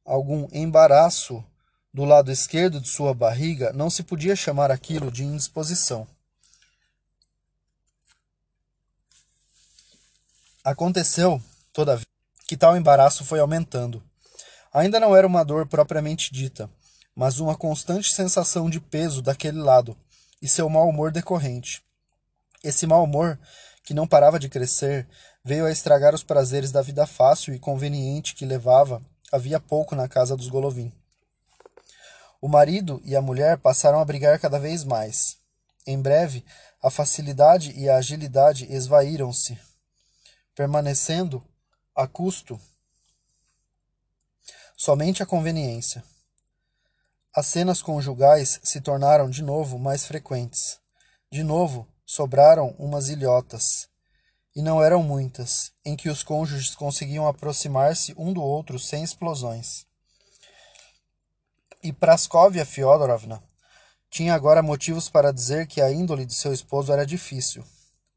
algum 0.06 0.48
embaraço 0.54 1.44
do 1.92 2.06
lado 2.06 2.32
esquerdo 2.32 2.80
de 2.80 2.88
sua 2.88 3.12
barriga, 3.12 3.74
não 3.74 3.90
se 3.90 4.04
podia 4.04 4.36
chamar 4.36 4.70
aquilo 4.70 5.12
de 5.12 5.24
indisposição. 5.24 6.08
Aconteceu, 10.64 11.42
todavia, 11.74 12.06
que 12.48 12.56
tal 12.56 12.78
embaraço 12.78 13.26
foi 13.26 13.40
aumentando. 13.40 14.04
Ainda 14.72 15.00
não 15.00 15.16
era 15.16 15.26
uma 15.26 15.44
dor 15.44 15.66
propriamente 15.66 16.32
dita, 16.32 16.70
mas 17.16 17.40
uma 17.40 17.56
constante 17.56 18.14
sensação 18.14 18.70
de 18.70 18.80
peso 18.80 19.24
daquele 19.24 19.58
lado, 19.58 19.98
e 20.42 20.48
seu 20.48 20.70
mau 20.70 20.88
humor 20.90 21.12
decorrente. 21.12 21.84
Esse 22.64 22.88
mau 22.88 23.04
humor, 23.04 23.40
que 23.84 23.94
não 23.94 24.08
parava 24.08 24.40
de 24.40 24.50
crescer, 24.50 25.08
veio 25.44 25.66
a 25.66 25.72
estragar 25.72 26.16
os 26.16 26.24
prazeres 26.24 26.72
da 26.72 26.82
vida 26.82 27.06
fácil 27.06 27.54
e 27.54 27.60
conveniente 27.60 28.34
que 28.34 28.46
levava 28.46 29.02
havia 29.32 29.60
pouco 29.60 29.96
na 29.96 30.08
casa 30.08 30.36
dos 30.36 30.48
Golovin. 30.48 30.92
O 32.42 32.48
marido 32.48 33.02
e 33.04 33.16
a 33.16 33.22
mulher 33.22 33.58
passaram 33.58 34.00
a 34.00 34.06
brigar 34.06 34.40
cada 34.40 34.60
vez 34.60 34.84
mais. 34.84 35.38
Em 35.86 36.02
breve, 36.02 36.44
a 36.82 36.90
facilidade 36.90 37.72
e 37.72 37.90
a 37.90 37.98
agilidade 37.98 38.72
esvaíram-se, 38.72 39.58
permanecendo, 40.56 41.44
a 41.96 42.08
custo, 42.08 42.60
somente 44.76 45.24
a 45.24 45.26
conveniência. 45.26 46.04
As 47.36 47.48
cenas 47.48 47.82
conjugais 47.82 48.62
se 48.64 48.80
tornaram 48.80 49.30
de 49.30 49.44
novo 49.44 49.78
mais 49.78 50.06
frequentes. 50.06 50.80
De 51.30 51.44
novo, 51.44 51.86
sobraram 52.06 52.74
umas 52.80 53.10
ilhotas, 53.10 53.90
e 54.56 54.62
não 54.62 54.82
eram 54.82 55.04
muitas, 55.04 55.74
em 55.84 55.98
que 55.98 56.08
os 56.08 56.24
cônjuges 56.24 56.74
conseguiam 56.76 57.28
aproximar-se 57.28 58.16
um 58.18 58.32
do 58.32 58.42
outro 58.42 58.80
sem 58.80 59.04
explosões. 59.04 59.86
E 61.84 61.92
Praskovia 61.92 62.66
Fyodorovna 62.66 63.44
tinha 64.10 64.34
agora 64.34 64.64
motivos 64.64 65.10
para 65.10 65.34
dizer 65.34 65.68
que 65.68 65.82
a 65.82 65.92
índole 65.92 66.26
de 66.26 66.34
seu 66.34 66.54
esposo 66.54 66.94
era 66.94 67.06
difícil. 67.06 67.66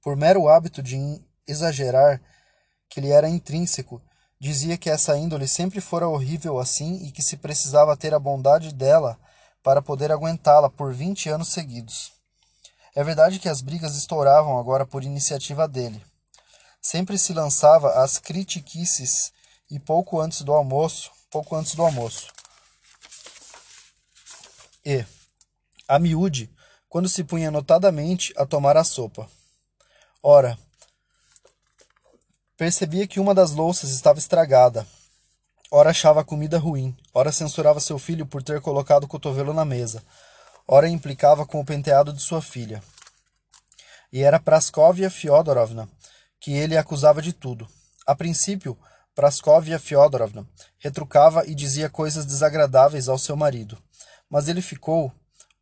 Por 0.00 0.14
mero 0.14 0.46
hábito 0.46 0.80
de 0.80 0.96
exagerar, 1.44 2.22
que 2.88 3.00
lhe 3.00 3.10
era 3.10 3.28
intrínseco, 3.28 4.00
Dizia 4.40 4.78
que 4.78 4.88
essa 4.88 5.18
índole 5.18 5.48
sempre 5.48 5.80
fora 5.80 6.06
horrível 6.06 6.58
assim 6.58 7.04
e 7.04 7.10
que 7.10 7.22
se 7.22 7.36
precisava 7.36 7.96
ter 7.96 8.14
a 8.14 8.18
bondade 8.18 8.72
dela 8.72 9.18
para 9.62 9.82
poder 9.82 10.12
aguentá-la 10.12 10.70
por 10.70 10.94
vinte 10.94 11.28
anos 11.28 11.48
seguidos. 11.48 12.12
É 12.94 13.02
verdade 13.02 13.38
que 13.38 13.48
as 13.48 13.60
brigas 13.60 13.96
estouravam 13.96 14.58
agora 14.58 14.86
por 14.86 15.02
iniciativa 15.02 15.66
dele. 15.66 16.04
Sempre 16.80 17.18
se 17.18 17.32
lançava 17.32 18.02
às 18.02 18.18
critiquices 18.18 19.32
e 19.70 19.78
pouco 19.78 20.20
antes 20.20 20.42
do 20.42 20.52
almoço, 20.52 21.10
pouco 21.30 21.56
antes 21.56 21.74
do 21.74 21.82
almoço. 21.82 22.32
E, 24.84 25.04
a 25.86 25.98
miúde, 25.98 26.50
quando 26.88 27.08
se 27.08 27.22
punha 27.24 27.50
notadamente 27.50 28.32
a 28.36 28.46
tomar 28.46 28.76
a 28.76 28.84
sopa. 28.84 29.28
Ora, 30.22 30.58
Percebia 32.58 33.06
que 33.06 33.20
uma 33.20 33.36
das 33.36 33.52
louças 33.52 33.90
estava 33.90 34.18
estragada. 34.18 34.84
Ora 35.70 35.90
achava 35.90 36.22
a 36.22 36.24
comida 36.24 36.58
ruim, 36.58 36.92
ora 37.14 37.30
censurava 37.30 37.78
seu 37.78 38.00
filho 38.00 38.26
por 38.26 38.42
ter 38.42 38.60
colocado 38.60 39.04
o 39.04 39.08
cotovelo 39.08 39.54
na 39.54 39.64
mesa, 39.64 40.02
ora 40.66 40.88
implicava 40.88 41.46
com 41.46 41.60
o 41.60 41.64
penteado 41.64 42.12
de 42.12 42.20
sua 42.20 42.42
filha. 42.42 42.82
E 44.12 44.24
era 44.24 44.40
Praskovia 44.40 45.08
Fyodorovna 45.08 45.88
que 46.40 46.52
ele 46.52 46.76
acusava 46.76 47.22
de 47.22 47.32
tudo. 47.32 47.68
A 48.04 48.16
princípio, 48.16 48.76
Praskovia 49.14 49.78
Fyodorovna 49.78 50.44
retrucava 50.78 51.46
e 51.46 51.54
dizia 51.54 51.88
coisas 51.88 52.26
desagradáveis 52.26 53.08
ao 53.08 53.18
seu 53.18 53.36
marido, 53.36 53.78
mas 54.28 54.48
ele 54.48 54.62
ficou 54.62 55.12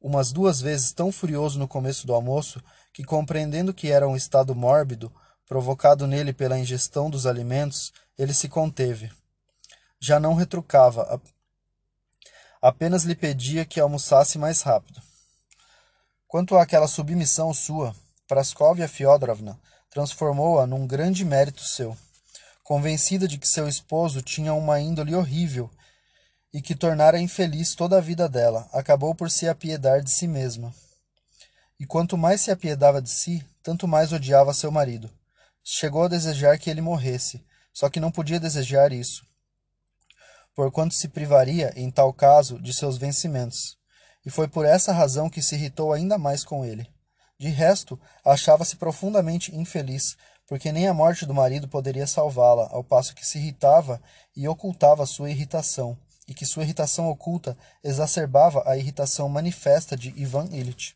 umas 0.01 0.33
duas 0.33 0.63
vezes 0.63 0.93
tão 0.93 1.13
furioso 1.13 1.59
no 1.59 1.69
começo 1.69 2.07
do 2.07 2.15
almoço 2.15 2.59
que, 2.91 3.05
compreendendo 3.05 3.75
que 3.75 3.93
era 3.93 4.09
um 4.09 4.17
estado 4.17 4.55
mórbido, 4.55 5.13
provocado 5.47 6.07
nele 6.07 6.33
pela 6.33 6.59
ingestão 6.59 7.09
dos 7.09 7.27
alimentos, 7.27 7.93
ele 8.19 8.35
se 8.35 8.49
conteve. 8.49 9.11
Já 9.99 10.21
não 10.21 10.35
retrucava, 10.35 11.21
apenas 12.61 13.05
lhe 13.05 13.15
pedia 13.15 13.65
que 13.65 13.81
almoçasse 13.81 14.39
mais 14.39 14.63
rápido. 14.63 15.01
Quanto 16.27 16.57
àquela 16.57 16.89
submissão 16.89 17.55
sua, 17.55 17.95
Praskovia 18.27 18.89
Fyodorovna 18.89 19.59
transformou-a 19.89 20.67
num 20.67 20.87
grande 20.87 21.25
mérito 21.25 21.63
seu, 21.63 21.97
convencida 22.63 23.29
de 23.29 23.39
que 23.39 23.47
seu 23.47 23.69
esposo 23.69 24.21
tinha 24.21 24.53
uma 24.53 24.81
índole 24.81 25.15
horrível 25.15 25.71
e 26.53 26.61
que 26.61 26.75
tornara 26.75 27.21
infeliz 27.21 27.75
toda 27.75 27.99
a 27.99 28.01
vida 28.01 28.29
dela, 28.29 28.69
acabou 28.73 29.15
por 29.15 29.31
se 29.31 29.49
apiedar 29.49 30.03
de 30.03 30.11
si 30.11 30.27
mesma. 30.27 30.75
E 31.79 31.87
quanto 31.87 32.17
mais 32.17 32.41
se 32.41 32.51
apiedava 32.51 33.01
de 33.01 33.11
si, 33.11 33.47
tanto 33.63 33.87
mais 33.87 34.13
odiava 34.13 34.53
seu 34.53 34.71
marido. 34.71 35.11
Chegou 35.69 36.05
a 36.05 36.09
desejar 36.09 36.57
que 36.61 36.71
ele 36.71 36.81
morresse, 36.81 37.45
só 37.73 37.91
que 37.91 37.99
não 37.99 38.13
podia 38.13 38.39
desejar 38.39 38.93
isso, 38.93 39.27
porquanto 40.55 40.95
se 40.95 41.09
privaria, 41.09 41.73
em 41.75 41.91
tal 41.91 42.13
caso, 42.13 42.63
de 42.63 42.73
seus 42.73 42.97
vencimentos. 42.97 43.77
E 44.25 44.31
foi 44.31 44.47
por 44.47 44.65
essa 44.65 44.93
razão 44.93 45.29
que 45.29 45.43
se 45.43 45.57
irritou 45.57 45.93
ainda 45.93 46.17
mais 46.17 46.45
com 46.45 46.65
ele. 46.65 46.89
De 47.37 47.49
resto, 47.49 47.99
achava-se 48.25 48.77
profundamente 48.77 49.57
infeliz, 49.57 50.17
porque 50.47 50.71
nem 50.71 50.87
a 50.87 50.95
morte 50.95 51.27
do 51.27 51.35
marido 51.35 51.67
poderia 51.67 52.07
salvá-la, 52.07 52.69
ao 52.71 52.85
passo 52.85 53.13
que 53.13 53.27
se 53.27 53.39
irritava 53.39 54.01
e 54.37 54.47
ocultava 54.47 55.05
sua 55.05 55.31
irritação, 55.31 55.99
e 56.29 56.33
que 56.33 56.47
sua 56.47 56.63
irritação 56.63 57.11
oculta 57.11 57.59
exacerbava 57.83 58.63
a 58.71 58.77
irritação 58.77 59.29
manifesta 59.29 59.97
de 59.97 60.11
Ivan 60.17 60.47
Ilitch. 60.53 60.95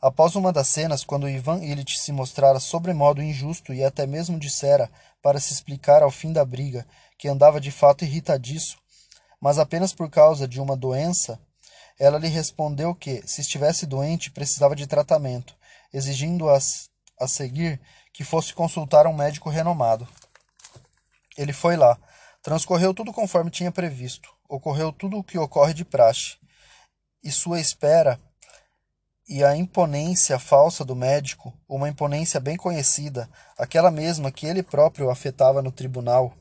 Após 0.00 0.36
uma 0.36 0.52
das 0.52 0.68
cenas, 0.68 1.04
quando 1.04 1.28
Ivan 1.28 1.58
Illich 1.58 1.98
se 1.98 2.12
mostrara 2.12 2.60
sobremodo 2.60 3.20
injusto 3.20 3.74
e 3.74 3.82
até 3.82 4.06
mesmo 4.06 4.38
dissera, 4.38 4.88
para 5.20 5.40
se 5.40 5.52
explicar 5.52 6.02
ao 6.04 6.10
fim 6.10 6.32
da 6.32 6.44
briga, 6.44 6.86
que 7.18 7.26
andava 7.26 7.60
de 7.60 7.72
fato 7.72 8.04
irritadiço, 8.04 8.78
mas 9.40 9.58
apenas 9.58 9.92
por 9.92 10.08
causa 10.08 10.46
de 10.46 10.60
uma 10.60 10.76
doença, 10.76 11.40
ela 11.98 12.16
lhe 12.16 12.28
respondeu 12.28 12.94
que, 12.94 13.22
se 13.26 13.40
estivesse 13.40 13.86
doente, 13.86 14.30
precisava 14.30 14.76
de 14.76 14.86
tratamento, 14.86 15.52
exigindo-a 15.92 16.58
a 17.20 17.26
seguir 17.26 17.80
que 18.12 18.22
fosse 18.22 18.54
consultar 18.54 19.04
um 19.08 19.12
médico 19.12 19.50
renomado. 19.50 20.06
Ele 21.36 21.52
foi 21.52 21.76
lá. 21.76 21.98
Transcorreu 22.40 22.94
tudo 22.94 23.12
conforme 23.12 23.50
tinha 23.50 23.72
previsto. 23.72 24.32
Ocorreu 24.48 24.92
tudo 24.92 25.18
o 25.18 25.24
que 25.24 25.38
ocorre 25.38 25.74
de 25.74 25.84
praxe. 25.84 26.36
E 27.22 27.32
sua 27.32 27.60
espera 27.60 28.20
e 29.28 29.44
a 29.44 29.54
imponência 29.54 30.38
falsa 30.38 30.84
do 30.84 30.96
médico, 30.96 31.52
uma 31.68 31.88
imponência 31.88 32.40
bem 32.40 32.56
conhecida, 32.56 33.28
aquela 33.58 33.90
mesma 33.90 34.32
que 34.32 34.46
ele 34.46 34.62
próprio 34.62 35.10
afetava 35.10 35.60
no 35.60 35.70
tribunal, 35.70 36.34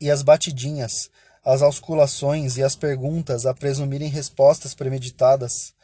e 0.00 0.10
as 0.10 0.22
batidinhas, 0.22 1.10
as 1.44 1.60
ausculações 1.60 2.56
e 2.56 2.62
as 2.62 2.74
perguntas 2.74 3.44
a 3.44 3.52
presumirem 3.52 4.08
respostas 4.08 4.74
premeditadas 4.74 5.74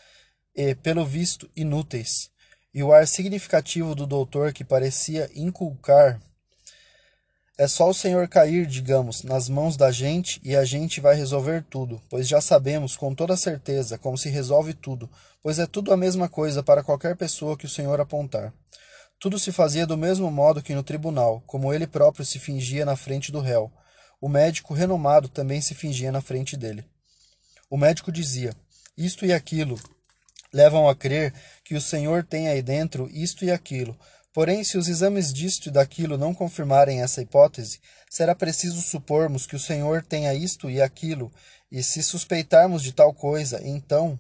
e, 0.55 0.75
pelo 0.75 1.05
visto, 1.05 1.51
inúteis, 1.55 2.31
e 2.73 2.83
o 2.83 2.93
ar 2.93 3.07
significativo 3.07 3.95
do 3.95 4.07
doutor 4.07 4.53
que 4.53 4.65
parecia 4.65 5.31
inculcar 5.35 6.21
é 7.61 7.69
só 7.69 7.91
o 7.91 7.95
Senhor 7.95 8.27
cair, 8.27 8.65
digamos, 8.65 9.23
nas 9.23 9.51
mãos 9.51 9.77
da 9.77 9.93
gente 9.93 10.41
e 10.43 10.57
a 10.57 10.65
gente 10.65 10.99
vai 10.99 11.15
resolver 11.15 11.63
tudo, 11.69 12.01
pois 12.09 12.27
já 12.27 12.41
sabemos 12.41 12.97
com 12.97 13.15
toda 13.15 13.37
certeza 13.37 13.99
como 13.99 14.17
se 14.17 14.31
resolve 14.31 14.73
tudo, 14.73 15.11
pois 15.43 15.59
é 15.59 15.67
tudo 15.67 15.93
a 15.93 15.97
mesma 15.97 16.27
coisa 16.27 16.63
para 16.63 16.83
qualquer 16.83 17.15
pessoa 17.17 17.59
que 17.59 17.67
o 17.67 17.69
Senhor 17.69 18.01
apontar. 18.01 18.51
Tudo 19.19 19.39
se 19.39 19.53
fazia 19.53 19.87
do 19.87 19.95
mesmo 19.95 20.31
modo 20.31 20.63
que 20.63 20.75
no 20.75 20.83
tribunal, 20.83 21.43
como 21.47 21.71
ele 21.71 21.87
próprio 21.87 22.25
se 22.25 22.39
fingia 22.39 22.87
na 22.87 22.97
frente 22.97 23.31
do 23.31 23.41
réu. 23.41 23.71
O 24.19 24.27
médico 24.27 24.73
renomado 24.73 25.29
também 25.29 25.61
se 25.61 25.75
fingia 25.75 26.11
na 26.11 26.23
frente 26.23 26.57
dele. 26.57 26.83
O 27.69 27.77
médico 27.77 28.11
dizia: 28.11 28.57
Isto 28.97 29.27
e 29.27 29.35
aquilo 29.35 29.79
levam 30.51 30.89
a 30.89 30.95
crer 30.95 31.35
que 31.63 31.75
o 31.75 31.81
Senhor 31.81 32.25
tem 32.25 32.49
aí 32.49 32.63
dentro 32.63 33.07
isto 33.13 33.45
e 33.45 33.51
aquilo, 33.51 33.95
Porém, 34.33 34.63
se 34.63 34.79
os 34.79 34.87
exames 34.87 35.33
disto 35.33 35.67
e 35.67 35.73
daquilo 35.73 36.17
não 36.17 36.33
confirmarem 36.33 37.03
essa 37.03 37.21
hipótese, 37.21 37.81
será 38.09 38.35
preciso 38.35 38.81
supormos 38.81 39.45
que 39.47 39.57
o 39.57 39.61
Senhor 39.61 40.05
tenha 40.05 40.33
isto 40.33 40.71
e 40.71 40.81
aquilo, 40.81 41.33
e 41.71 41.83
se 41.83 42.03
suspeitarmos 42.03 42.83
de 42.83 42.93
tal 42.93 43.13
coisa, 43.13 43.61
então, 43.67 44.19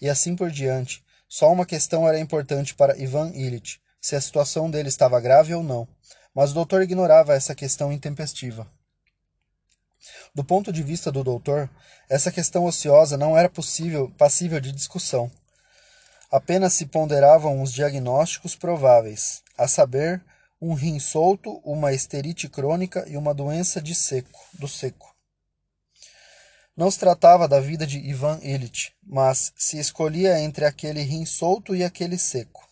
e 0.00 0.08
assim 0.08 0.34
por 0.34 0.50
diante. 0.50 1.04
Só 1.28 1.52
uma 1.52 1.66
questão 1.66 2.08
era 2.08 2.18
importante 2.18 2.74
para 2.74 2.98
Ivan 2.98 3.30
Illich, 3.34 3.80
se 4.00 4.16
a 4.16 4.20
situação 4.20 4.70
dele 4.70 4.88
estava 4.88 5.20
grave 5.20 5.54
ou 5.54 5.62
não, 5.62 5.86
mas 6.34 6.50
o 6.50 6.54
doutor 6.54 6.82
ignorava 6.82 7.34
essa 7.34 7.54
questão 7.54 7.92
intempestiva. 7.92 8.66
Do 10.34 10.42
ponto 10.42 10.72
de 10.72 10.82
vista 10.82 11.12
do 11.12 11.22
doutor, 11.22 11.70
essa 12.08 12.32
questão 12.32 12.64
ociosa 12.64 13.16
não 13.16 13.36
era 13.36 13.48
possível, 13.48 14.10
passível 14.16 14.60
de 14.60 14.72
discussão. 14.72 15.30
Apenas 16.32 16.72
se 16.72 16.86
ponderavam 16.86 17.60
os 17.60 17.74
diagnósticos 17.74 18.56
prováveis, 18.56 19.42
a 19.58 19.68
saber, 19.68 20.24
um 20.58 20.72
rim 20.72 20.98
solto, 20.98 21.60
uma 21.62 21.92
esterite 21.92 22.48
crônica 22.48 23.04
e 23.06 23.18
uma 23.18 23.34
doença 23.34 23.82
de 23.82 23.94
seco, 23.94 24.40
do 24.54 24.66
seco. 24.66 25.14
Não 26.74 26.90
se 26.90 26.98
tratava 26.98 27.46
da 27.46 27.60
vida 27.60 27.86
de 27.86 27.98
Ivan 27.98 28.40
Illich, 28.42 28.94
mas 29.02 29.52
se 29.54 29.78
escolhia 29.78 30.40
entre 30.40 30.64
aquele 30.64 31.02
rim 31.02 31.26
solto 31.26 31.76
e 31.76 31.84
aquele 31.84 32.16
seco. 32.16 32.66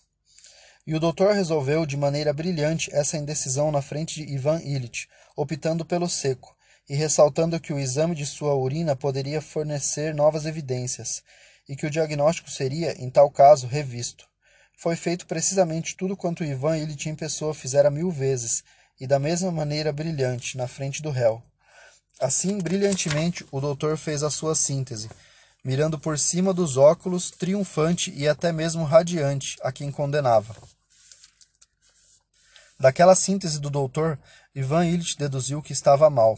E 0.86 0.94
o 0.94 1.00
doutor 1.00 1.34
resolveu 1.34 1.84
de 1.84 1.98
maneira 1.98 2.32
brilhante 2.32 2.88
essa 2.94 3.18
indecisão 3.18 3.70
na 3.70 3.82
frente 3.82 4.24
de 4.24 4.32
Ivan 4.32 4.58
Illich, 4.62 5.06
optando 5.36 5.84
pelo 5.84 6.08
seco, 6.08 6.56
e 6.88 6.94
ressaltando 6.94 7.60
que 7.60 7.74
o 7.74 7.78
exame 7.78 8.14
de 8.14 8.24
sua 8.24 8.54
urina 8.54 8.96
poderia 8.96 9.42
fornecer 9.42 10.14
novas 10.14 10.46
evidências, 10.46 11.22
e 11.70 11.76
que 11.76 11.86
o 11.86 11.90
diagnóstico 11.90 12.50
seria, 12.50 13.00
em 13.00 13.08
tal 13.08 13.30
caso, 13.30 13.68
revisto. 13.68 14.24
Foi 14.76 14.96
feito 14.96 15.24
precisamente 15.24 15.96
tudo 15.96 16.16
quanto 16.16 16.42
Ivan 16.42 16.76
Illich 16.76 17.08
em 17.08 17.14
pessoa 17.14 17.54
fizera 17.54 17.88
mil 17.88 18.10
vezes, 18.10 18.64
e 18.98 19.06
da 19.06 19.20
mesma 19.20 19.52
maneira 19.52 19.92
brilhante, 19.92 20.56
na 20.56 20.66
frente 20.66 21.00
do 21.00 21.10
réu. 21.10 21.40
Assim, 22.18 22.58
brilhantemente, 22.58 23.46
o 23.52 23.60
doutor 23.60 23.96
fez 23.96 24.24
a 24.24 24.30
sua 24.30 24.56
síntese, 24.56 25.08
mirando 25.62 25.96
por 25.96 26.18
cima 26.18 26.52
dos 26.52 26.76
óculos, 26.76 27.30
triunfante 27.30 28.12
e 28.16 28.26
até 28.26 28.50
mesmo 28.50 28.82
radiante, 28.82 29.56
a 29.62 29.70
quem 29.70 29.92
condenava. 29.92 30.56
Daquela 32.80 33.14
síntese 33.14 33.60
do 33.60 33.70
doutor, 33.70 34.18
Ivan 34.52 34.86
Illich 34.86 35.16
deduziu 35.16 35.62
que 35.62 35.72
estava 35.72 36.10
mal. 36.10 36.36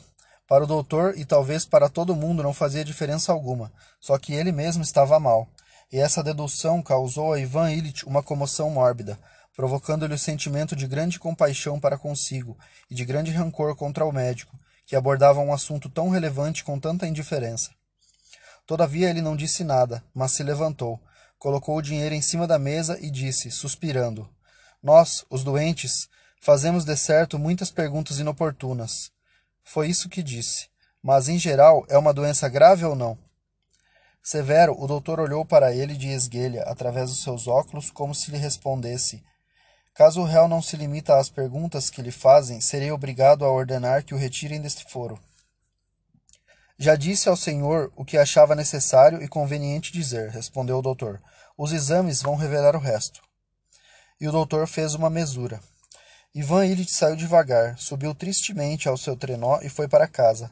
Para 0.53 0.65
o 0.65 0.67
doutor 0.67 1.17
e 1.17 1.25
talvez 1.25 1.65
para 1.65 1.88
todo 1.88 2.15
mundo 2.15 2.43
não 2.43 2.53
fazia 2.53 2.85
diferença 2.85 3.33
alguma, 3.33 3.73
só 3.99 4.19
que 4.19 4.35
ele 4.35 4.53
mesmo 4.53 4.83
estava 4.83 5.19
mal. 5.19 5.49
E 5.91 5.99
essa 5.99 6.23
dedução 6.23 6.83
causou 6.83 7.33
a 7.33 7.41
Ivan 7.41 7.73
Illich 7.73 8.05
uma 8.05 8.23
comoção 8.23 8.69
mórbida, 8.69 9.19
provocando-lhe 9.57 10.12
o 10.12 10.19
sentimento 10.19 10.77
de 10.77 10.87
grande 10.87 11.19
compaixão 11.19 11.81
para 11.81 11.97
consigo 11.97 12.55
e 12.91 12.95
de 12.95 13.03
grande 13.03 13.31
rancor 13.31 13.75
contra 13.75 14.05
o 14.05 14.12
médico, 14.12 14.55
que 14.85 14.95
abordava 14.95 15.41
um 15.41 15.55
assunto 15.55 15.88
tão 15.88 16.11
relevante 16.11 16.62
com 16.65 16.79
tanta 16.79 17.07
indiferença. 17.07 17.71
Todavia 18.67 19.09
ele 19.09 19.23
não 19.23 19.35
disse 19.35 19.65
nada, 19.65 20.05
mas 20.12 20.33
se 20.33 20.43
levantou, 20.43 21.01
colocou 21.38 21.79
o 21.79 21.83
dinheiro 21.83 22.15
em 22.15 22.21
cima 22.21 22.47
da 22.47 22.59
mesa 22.59 22.99
e 23.01 23.11
disse, 23.11 23.51
suspirando: 23.51 24.29
Nós, 24.83 25.25
os 25.31 25.43
doentes, 25.43 26.11
fazemos 26.43 26.85
de 26.85 26.95
certo 26.95 27.38
muitas 27.38 27.71
perguntas 27.71 28.19
inoportunas. 28.19 29.11
Foi 29.64 29.88
isso 29.88 30.09
que 30.09 30.22
disse. 30.22 30.68
Mas, 31.03 31.29
em 31.29 31.38
geral, 31.38 31.85
é 31.88 31.98
uma 31.98 32.12
doença 32.12 32.48
grave 32.48 32.85
ou 32.85 32.94
não? 32.94 33.18
Severo, 34.22 34.77
o 34.79 34.87
doutor 34.87 35.18
olhou 35.18 35.44
para 35.44 35.75
ele 35.75 35.94
de 35.94 36.09
esguelha, 36.09 36.62
através 36.62 37.11
dos 37.11 37.22
seus 37.22 37.48
óculos, 37.48 37.90
como 37.90 38.14
se 38.14 38.31
lhe 38.31 38.38
respondesse: 38.38 39.22
Caso 39.94 40.20
o 40.20 40.25
réu 40.25 40.46
não 40.46 40.62
se 40.62 40.77
limita 40.77 41.16
às 41.16 41.29
perguntas 41.29 41.90
que 41.90 42.01
lhe 42.01 42.12
fazem, 42.12 42.61
serei 42.61 42.92
obrigado 42.92 43.44
a 43.44 43.51
ordenar 43.51 44.05
que 44.05 44.14
o 44.14 44.16
retirem 44.16 44.61
deste 44.61 44.85
foro. 44.90 45.18
Já 46.79 46.96
disse 46.96 47.29
ao 47.29 47.37
senhor 47.37 47.92
o 47.94 48.05
que 48.05 48.16
achava 48.16 48.55
necessário 48.55 49.22
e 49.22 49.29
conveniente 49.29 49.92
dizer, 49.92 50.31
respondeu 50.31 50.79
o 50.79 50.83
doutor. 50.83 51.20
Os 51.57 51.72
exames 51.72 52.22
vão 52.22 52.35
revelar 52.35 52.75
o 52.75 52.81
resto. 52.81 53.20
E 54.20 54.27
o 54.27 54.33
doutor 54.33 54.66
fez 54.66 54.94
uma 54.94 55.11
mesura. 55.11 55.61
Ivan 56.35 56.64
Illich 56.64 56.90
saiu 56.90 57.14
devagar, 57.14 57.79
subiu 57.79 58.14
tristemente 58.14 58.88
ao 58.88 58.97
seu 58.97 59.14
trenó 59.14 59.61
e 59.61 59.68
foi 59.68 59.87
para 59.87 60.09
casa. 60.09 60.51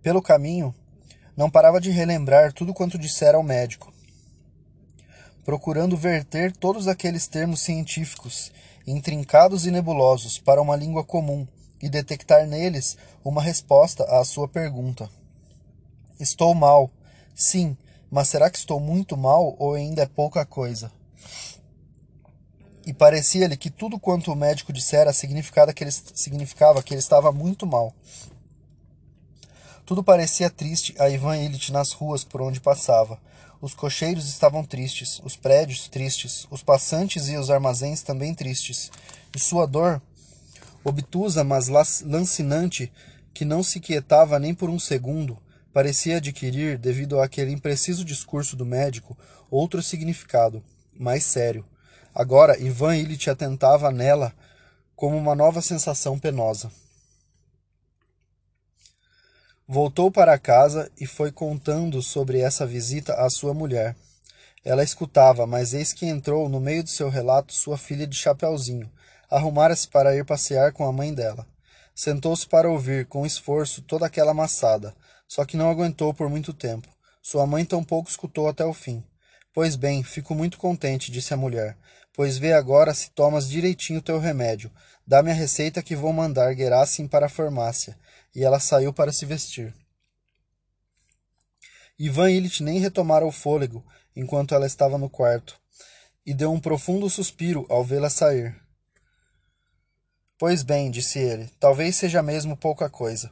Pelo 0.00 0.22
caminho, 0.22 0.72
não 1.36 1.50
parava 1.50 1.80
de 1.80 1.90
relembrar 1.90 2.52
tudo 2.52 2.72
quanto 2.72 2.96
dissera 2.96 3.36
ao 3.36 3.42
médico, 3.42 3.92
procurando 5.44 5.96
verter 5.96 6.56
todos 6.56 6.86
aqueles 6.86 7.26
termos 7.26 7.60
científicos, 7.60 8.52
intrincados 8.86 9.66
e 9.66 9.70
nebulosos, 9.72 10.38
para 10.38 10.62
uma 10.62 10.76
língua 10.76 11.02
comum 11.02 11.46
e 11.82 11.88
detectar 11.88 12.46
neles 12.46 12.96
uma 13.24 13.42
resposta 13.42 14.04
à 14.04 14.24
sua 14.24 14.46
pergunta. 14.46 15.10
Estou 16.20 16.54
mal. 16.54 16.90
Sim, 17.34 17.76
mas 18.10 18.28
será 18.28 18.50
que 18.50 18.58
estou 18.58 18.80
muito 18.80 19.16
mal 19.16 19.54
ou 19.58 19.74
ainda 19.74 20.02
é 20.02 20.06
pouca 20.06 20.44
coisa? 20.44 20.90
E 22.86 22.92
parecia-lhe 22.92 23.56
que 23.56 23.70
tudo 23.70 24.00
quanto 24.00 24.32
o 24.32 24.36
médico 24.36 24.72
dissera 24.72 25.12
significava 25.12 25.72
que, 25.72 25.84
ele, 25.84 25.92
significava 25.92 26.82
que 26.82 26.94
ele 26.94 27.00
estava 27.00 27.30
muito 27.30 27.66
mal. 27.66 27.94
Tudo 29.84 30.02
parecia 30.02 30.48
triste 30.48 30.94
a 30.98 31.08
Ivan 31.08 31.36
Illich 31.36 31.72
nas 31.72 31.92
ruas 31.92 32.24
por 32.24 32.40
onde 32.40 32.60
passava. 32.60 33.20
Os 33.60 33.74
cocheiros 33.74 34.28
estavam 34.28 34.64
tristes, 34.64 35.20
os 35.22 35.36
prédios 35.36 35.86
tristes, 35.88 36.46
os 36.50 36.62
passantes 36.62 37.28
e 37.28 37.36
os 37.36 37.50
armazéns 37.50 38.02
também 38.02 38.34
tristes. 38.34 38.90
E 39.34 39.38
sua 39.38 39.66
dor, 39.66 40.00
obtusa 40.82 41.44
mas 41.44 41.68
lancinante, 42.02 42.90
que 43.34 43.44
não 43.44 43.62
se 43.62 43.78
quietava 43.78 44.38
nem 44.38 44.54
por 44.54 44.70
um 44.70 44.78
segundo, 44.78 45.36
parecia 45.72 46.16
adquirir, 46.16 46.78
devido 46.78 47.20
àquele 47.20 47.52
impreciso 47.52 48.04
discurso 48.04 48.56
do 48.56 48.66
médico, 48.66 49.16
outro 49.50 49.82
significado, 49.82 50.62
mais 50.94 51.24
sério. 51.24 51.64
Agora 52.14 52.58
Ivan 52.58 52.96
Illich 52.96 53.30
atentava 53.30 53.90
nela 53.90 54.32
como 54.96 55.16
uma 55.16 55.34
nova 55.34 55.62
sensação 55.62 56.18
penosa. 56.18 56.70
Voltou 59.66 60.10
para 60.10 60.36
casa 60.38 60.90
e 61.00 61.06
foi 61.06 61.30
contando 61.30 62.02
sobre 62.02 62.40
essa 62.40 62.66
visita 62.66 63.14
à 63.14 63.30
sua 63.30 63.54
mulher. 63.54 63.94
Ela 64.64 64.82
escutava, 64.82 65.46
mas 65.46 65.72
eis 65.72 65.92
que 65.92 66.06
entrou 66.06 66.48
no 66.48 66.60
meio 66.60 66.82
do 66.82 66.90
seu 66.90 67.08
relato 67.08 67.54
sua 67.54 67.78
filha 67.78 68.06
de 68.06 68.16
chapeuzinho. 68.16 68.90
Arrumara-se 69.30 69.86
para 69.86 70.14
ir 70.16 70.24
passear 70.24 70.72
com 70.72 70.84
a 70.84 70.92
mãe 70.92 71.14
dela. 71.14 71.46
Sentou-se 71.94 72.46
para 72.46 72.68
ouvir, 72.68 73.06
com 73.06 73.24
esforço, 73.24 73.80
toda 73.82 74.06
aquela 74.06 74.34
maçada, 74.34 74.94
só 75.30 75.44
que 75.44 75.56
não 75.56 75.70
aguentou 75.70 76.12
por 76.12 76.28
muito 76.28 76.52
tempo. 76.52 76.88
Sua 77.22 77.46
mãe 77.46 77.64
tampouco 77.64 78.10
escutou 78.10 78.48
até 78.48 78.64
o 78.64 78.74
fim. 78.74 79.00
Pois 79.54 79.76
bem, 79.76 80.02
fico 80.02 80.34
muito 80.34 80.58
contente, 80.58 81.12
disse 81.12 81.32
a 81.32 81.36
mulher, 81.36 81.78
pois 82.12 82.36
vê 82.36 82.52
agora 82.52 82.92
se 82.92 83.12
tomas 83.12 83.48
direitinho 83.48 84.02
teu 84.02 84.18
remédio. 84.18 84.72
Dá-me 85.06 85.30
a 85.30 85.34
receita 85.34 85.84
que 85.84 85.94
vou 85.94 86.12
mandar 86.12 86.52
Gerassim 86.56 87.06
para 87.06 87.26
a 87.26 87.28
farmácia. 87.28 87.96
E 88.34 88.42
ela 88.42 88.58
saiu 88.58 88.92
para 88.92 89.12
se 89.12 89.24
vestir. 89.24 89.72
Ivan 91.96 92.32
Illich 92.32 92.60
nem 92.60 92.80
retomara 92.80 93.24
o 93.24 93.30
fôlego 93.30 93.84
enquanto 94.16 94.52
ela 94.52 94.66
estava 94.66 94.98
no 94.98 95.08
quarto, 95.08 95.60
e 96.26 96.34
deu 96.34 96.52
um 96.52 96.58
profundo 96.58 97.08
suspiro 97.08 97.66
ao 97.68 97.84
vê-la 97.84 98.10
sair. 98.10 98.60
Pois 100.36 100.64
bem, 100.64 100.90
disse 100.90 101.20
ele, 101.20 101.48
talvez 101.60 101.94
seja 101.94 102.20
mesmo 102.20 102.56
pouca 102.56 102.90
coisa. 102.90 103.30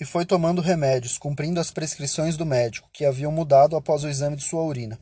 E 0.00 0.04
foi 0.06 0.24
tomando 0.24 0.62
remédios, 0.62 1.18
cumprindo 1.18 1.60
as 1.60 1.70
prescrições 1.70 2.34
do 2.34 2.46
médico, 2.46 2.88
que 2.90 3.04
haviam 3.04 3.30
mudado 3.30 3.76
após 3.76 4.02
o 4.02 4.08
exame 4.08 4.34
de 4.34 4.42
sua 4.42 4.62
urina. 4.62 4.98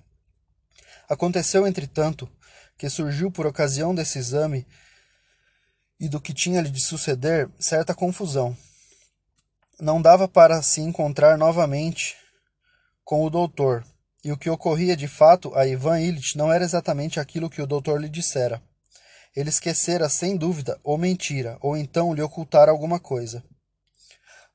Aconteceu, 1.08 1.66
entretanto, 1.68 2.28
que 2.76 2.90
surgiu 2.90 3.30
por 3.30 3.46
ocasião 3.46 3.94
desse 3.94 4.18
exame 4.18 4.66
e 6.00 6.08
do 6.08 6.20
que 6.20 6.34
tinha-lhe 6.34 6.68
de 6.68 6.80
suceder 6.80 7.48
certa 7.60 7.94
confusão. 7.94 8.56
Não 9.80 10.02
dava 10.02 10.26
para 10.26 10.60
se 10.62 10.80
encontrar 10.80 11.38
novamente 11.38 12.16
com 13.04 13.24
o 13.24 13.30
doutor, 13.30 13.84
e 14.24 14.32
o 14.32 14.36
que 14.36 14.50
ocorria 14.50 14.96
de 14.96 15.06
fato 15.06 15.54
a 15.54 15.64
Ivan 15.66 16.00
Illich 16.00 16.36
não 16.36 16.52
era 16.52 16.64
exatamente 16.64 17.20
aquilo 17.20 17.48
que 17.48 17.62
o 17.62 17.66
doutor 17.66 18.00
lhe 18.00 18.08
dissera. 18.08 18.60
Ele 19.34 19.48
esquecera, 19.48 20.08
sem 20.08 20.36
dúvida, 20.36 20.78
ou 20.82 20.98
mentira, 20.98 21.56
ou 21.60 21.76
então 21.76 22.12
lhe 22.12 22.20
ocultara 22.20 22.72
alguma 22.72 22.98
coisa. 22.98 23.44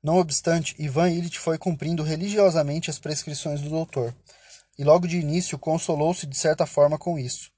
Não 0.03 0.17
obstante, 0.17 0.75
Ivan 0.77 1.09
Illich 1.09 1.39
foi 1.39 1.57
cumprindo 1.57 2.03
religiosamente 2.03 2.89
as 2.89 2.99
prescrições 2.99 3.61
do 3.61 3.69
doutor, 3.69 4.13
e 4.77 4.83
logo 4.83 5.07
de 5.07 5.17
início 5.17 5.57
consolou-se 5.57 6.27
de 6.27 6.37
certa 6.37 6.65
forma 6.65 6.97
com 6.97 7.17
isso. 7.17 7.49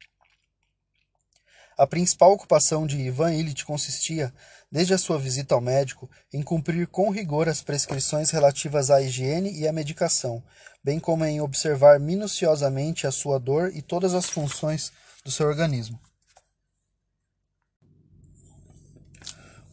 A 1.75 1.87
principal 1.87 2.31
ocupação 2.31 2.85
de 2.85 2.97
Ivan 2.97 3.33
Illich 3.33 3.65
consistia, 3.65 4.31
desde 4.71 4.93
a 4.93 4.97
sua 4.97 5.17
visita 5.17 5.55
ao 5.55 5.59
médico, 5.59 6.07
em 6.31 6.43
cumprir 6.43 6.87
com 6.87 7.09
rigor 7.09 7.49
as 7.49 7.63
prescrições 7.63 8.29
relativas 8.29 8.91
à 8.91 9.01
higiene 9.01 9.51
e 9.51 9.67
à 9.67 9.73
medicação, 9.73 10.43
bem 10.83 10.99
como 10.99 11.25
em 11.25 11.41
observar 11.41 11.99
minuciosamente 11.99 13.07
a 13.07 13.11
sua 13.11 13.39
dor 13.39 13.75
e 13.75 13.81
todas 13.81 14.13
as 14.13 14.29
funções 14.29 14.93
do 15.23 15.31
seu 15.31 15.47
organismo. 15.47 15.99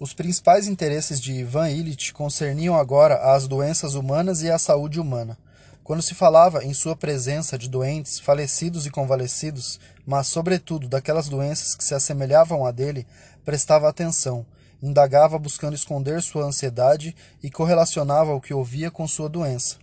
Os 0.02 0.12
principais 0.12 0.66
interesses 0.66 1.20
de 1.20 1.32
Ivan 1.32 1.70
Illich 1.70 2.12
concerniam 2.12 2.74
agora 2.74 3.32
as 3.36 3.46
doenças 3.46 3.94
humanas 3.94 4.42
e 4.42 4.50
a 4.50 4.58
saúde 4.58 4.98
humana. 4.98 5.38
Quando 5.84 6.02
se 6.02 6.12
falava 6.12 6.64
em 6.64 6.74
sua 6.74 6.96
presença 6.96 7.56
de 7.56 7.70
doentes, 7.70 8.18
falecidos 8.18 8.84
e 8.84 8.90
convalescidos, 8.90 9.78
mas, 10.04 10.26
sobretudo, 10.26 10.88
daquelas 10.88 11.28
doenças 11.28 11.76
que 11.76 11.84
se 11.84 11.94
assemelhavam 11.94 12.66
a 12.66 12.72
dele, 12.72 13.06
prestava 13.44 13.88
atenção, 13.88 14.44
indagava 14.82 15.38
buscando 15.38 15.76
esconder 15.76 16.20
sua 16.20 16.46
ansiedade 16.46 17.14
e 17.40 17.48
correlacionava 17.48 18.34
o 18.34 18.40
que 18.40 18.52
ouvia 18.52 18.90
com 18.90 19.06
sua 19.06 19.28
doença. 19.28 19.76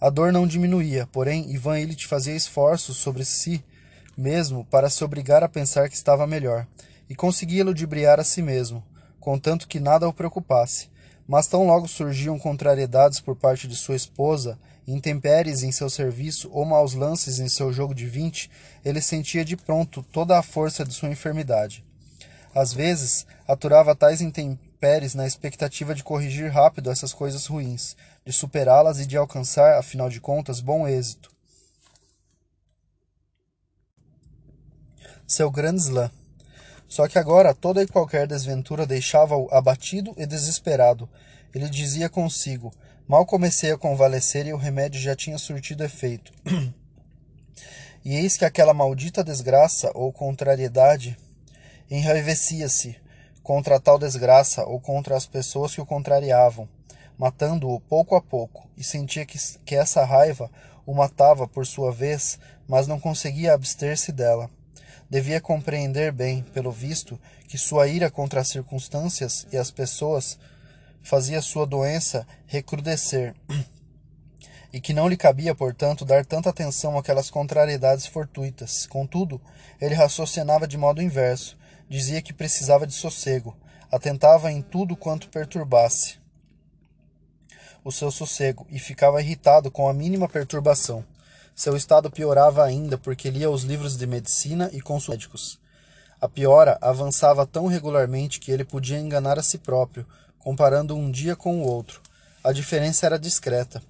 A 0.00 0.08
dor 0.08 0.32
não 0.32 0.46
diminuía, 0.46 1.06
porém 1.12 1.52
Ivan 1.52 1.78
Illich 1.78 2.06
fazia 2.06 2.34
esforços 2.34 2.96
sobre 2.96 3.26
si 3.26 3.62
mesmo 4.16 4.64
para 4.64 4.88
se 4.88 5.04
obrigar 5.04 5.44
a 5.44 5.48
pensar 5.48 5.90
que 5.90 5.94
estava 5.94 6.26
melhor, 6.26 6.66
e 7.06 7.14
conseguia 7.14 7.62
ludibriar 7.62 8.18
a 8.18 8.24
si 8.24 8.40
mesmo, 8.40 8.82
contanto 9.20 9.68
que 9.68 9.78
nada 9.78 10.08
o 10.08 10.12
preocupasse. 10.12 10.88
Mas 11.28 11.46
tão 11.46 11.66
logo 11.66 11.86
surgiam 11.86 12.38
contrariedades 12.38 13.20
por 13.20 13.36
parte 13.36 13.68
de 13.68 13.76
sua 13.76 13.94
esposa, 13.94 14.58
intempéries 14.86 15.62
em 15.62 15.70
seu 15.70 15.88
serviço 15.88 16.50
ou 16.52 16.64
maus 16.64 16.94
lances 16.94 17.38
em 17.38 17.48
seu 17.48 17.72
jogo 17.72 17.94
de 17.94 18.06
vinte, 18.06 18.50
ele 18.84 19.00
sentia 19.00 19.44
de 19.44 19.56
pronto 19.56 20.02
toda 20.02 20.36
a 20.36 20.42
força 20.42 20.84
de 20.84 20.92
sua 20.92 21.08
enfermidade. 21.08 21.84
Às 22.52 22.72
vezes, 22.72 23.26
aturava 23.46 23.94
tais 23.94 24.20
intempéries 24.20 25.14
na 25.14 25.26
expectativa 25.26 25.94
de 25.94 26.02
corrigir 26.02 26.50
rápido 26.50 26.90
essas 26.90 27.12
coisas 27.12 27.46
ruins, 27.46 27.96
de 28.26 28.32
superá-las 28.32 28.98
e 28.98 29.06
de 29.06 29.16
alcançar, 29.16 29.78
afinal 29.78 30.08
de 30.08 30.20
contas, 30.20 30.60
bom 30.60 30.88
êxito. 30.88 31.30
Seu 35.26 35.48
grande 35.48 35.82
slam. 35.82 36.19
Só 36.90 37.06
que 37.06 37.20
agora 37.20 37.54
toda 37.54 37.80
e 37.80 37.86
qualquer 37.86 38.26
desventura 38.26 38.84
deixava-o 38.84 39.48
abatido 39.52 40.12
e 40.16 40.26
desesperado. 40.26 41.08
Ele 41.54 41.68
dizia 41.68 42.08
consigo: 42.08 42.74
Mal 43.06 43.24
comecei 43.24 43.70
a 43.70 43.78
convalescer 43.78 44.44
e 44.48 44.52
o 44.52 44.56
remédio 44.56 45.00
já 45.00 45.14
tinha 45.14 45.38
surtido 45.38 45.84
efeito. 45.84 46.32
e 48.04 48.16
eis 48.16 48.36
que 48.36 48.44
aquela 48.44 48.74
maldita 48.74 49.22
desgraça 49.22 49.92
ou 49.94 50.12
contrariedade 50.12 51.16
enraivecia-se 51.88 52.96
contra 53.40 53.78
tal 53.78 53.96
desgraça 53.96 54.64
ou 54.64 54.80
contra 54.80 55.16
as 55.16 55.26
pessoas 55.26 55.72
que 55.72 55.80
o 55.80 55.86
contrariavam, 55.86 56.68
matando-o 57.16 57.78
pouco 57.78 58.16
a 58.16 58.20
pouco, 58.20 58.68
e 58.76 58.82
sentia 58.82 59.24
que, 59.24 59.38
que 59.64 59.76
essa 59.76 60.04
raiva 60.04 60.50
o 60.84 60.92
matava 60.92 61.46
por 61.46 61.64
sua 61.64 61.92
vez, 61.92 62.36
mas 62.66 62.88
não 62.88 62.98
conseguia 62.98 63.54
abster-se 63.54 64.10
dela. 64.10 64.50
Devia 65.10 65.40
compreender 65.40 66.12
bem, 66.12 66.42
pelo 66.54 66.70
visto, 66.70 67.20
que 67.48 67.58
sua 67.58 67.88
ira 67.88 68.08
contra 68.08 68.40
as 68.40 68.48
circunstâncias 68.48 69.44
e 69.52 69.56
as 69.56 69.68
pessoas 69.68 70.38
fazia 71.02 71.42
sua 71.42 71.66
doença 71.66 72.24
recrudescer, 72.46 73.34
e 74.72 74.80
que 74.80 74.92
não 74.92 75.08
lhe 75.08 75.16
cabia, 75.16 75.52
portanto, 75.52 76.04
dar 76.04 76.24
tanta 76.24 76.50
atenção 76.50 76.96
àquelas 76.96 77.28
contrariedades 77.28 78.06
fortuitas. 78.06 78.86
Contudo, 78.86 79.40
ele 79.80 79.96
raciocinava 79.96 80.68
de 80.68 80.78
modo 80.78 81.02
inverso, 81.02 81.58
dizia 81.88 82.22
que 82.22 82.32
precisava 82.32 82.86
de 82.86 82.94
sossego, 82.94 83.56
atentava 83.90 84.52
em 84.52 84.62
tudo 84.62 84.96
quanto 84.96 85.28
perturbasse 85.28 86.20
o 87.82 87.90
seu 87.90 88.10
sossego 88.10 88.66
e 88.70 88.78
ficava 88.78 89.20
irritado 89.20 89.70
com 89.70 89.88
a 89.88 89.92
mínima 89.92 90.28
perturbação. 90.28 91.04
Seu 91.60 91.76
estado 91.76 92.10
piorava 92.10 92.64
ainda 92.64 92.96
porque 92.96 93.28
lia 93.28 93.50
os 93.50 93.64
livros 93.64 93.94
de 93.94 94.06
medicina 94.06 94.70
e 94.72 94.80
consulta 94.80 95.12
médicos. 95.12 95.60
A 96.18 96.26
piora 96.26 96.78
avançava 96.80 97.46
tão 97.46 97.66
regularmente 97.66 98.40
que 98.40 98.50
ele 98.50 98.64
podia 98.64 98.98
enganar 98.98 99.38
a 99.38 99.42
si 99.42 99.58
próprio, 99.58 100.06
comparando 100.38 100.96
um 100.96 101.10
dia 101.10 101.36
com 101.36 101.60
o 101.60 101.66
outro. 101.66 102.00
A 102.42 102.50
diferença 102.50 103.04
era 103.04 103.18
discreta. 103.18 103.82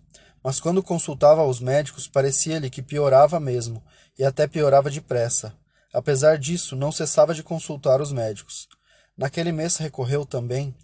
Mas 0.42 0.58
quando 0.58 0.82
consultava 0.82 1.44
os 1.44 1.60
médicos, 1.60 2.08
parecia-lhe 2.08 2.68
que 2.68 2.82
piorava 2.82 3.38
mesmo, 3.38 3.80
e 4.18 4.24
até 4.24 4.48
piorava 4.48 4.90
depressa. 4.90 5.54
Apesar 5.94 6.38
disso, 6.38 6.74
não 6.74 6.90
cessava 6.90 7.32
de 7.32 7.44
consultar 7.44 8.00
os 8.00 8.10
médicos. 8.10 8.66
Naquele 9.16 9.52
mês 9.52 9.76
recorreu 9.76 10.26
também 10.26 10.74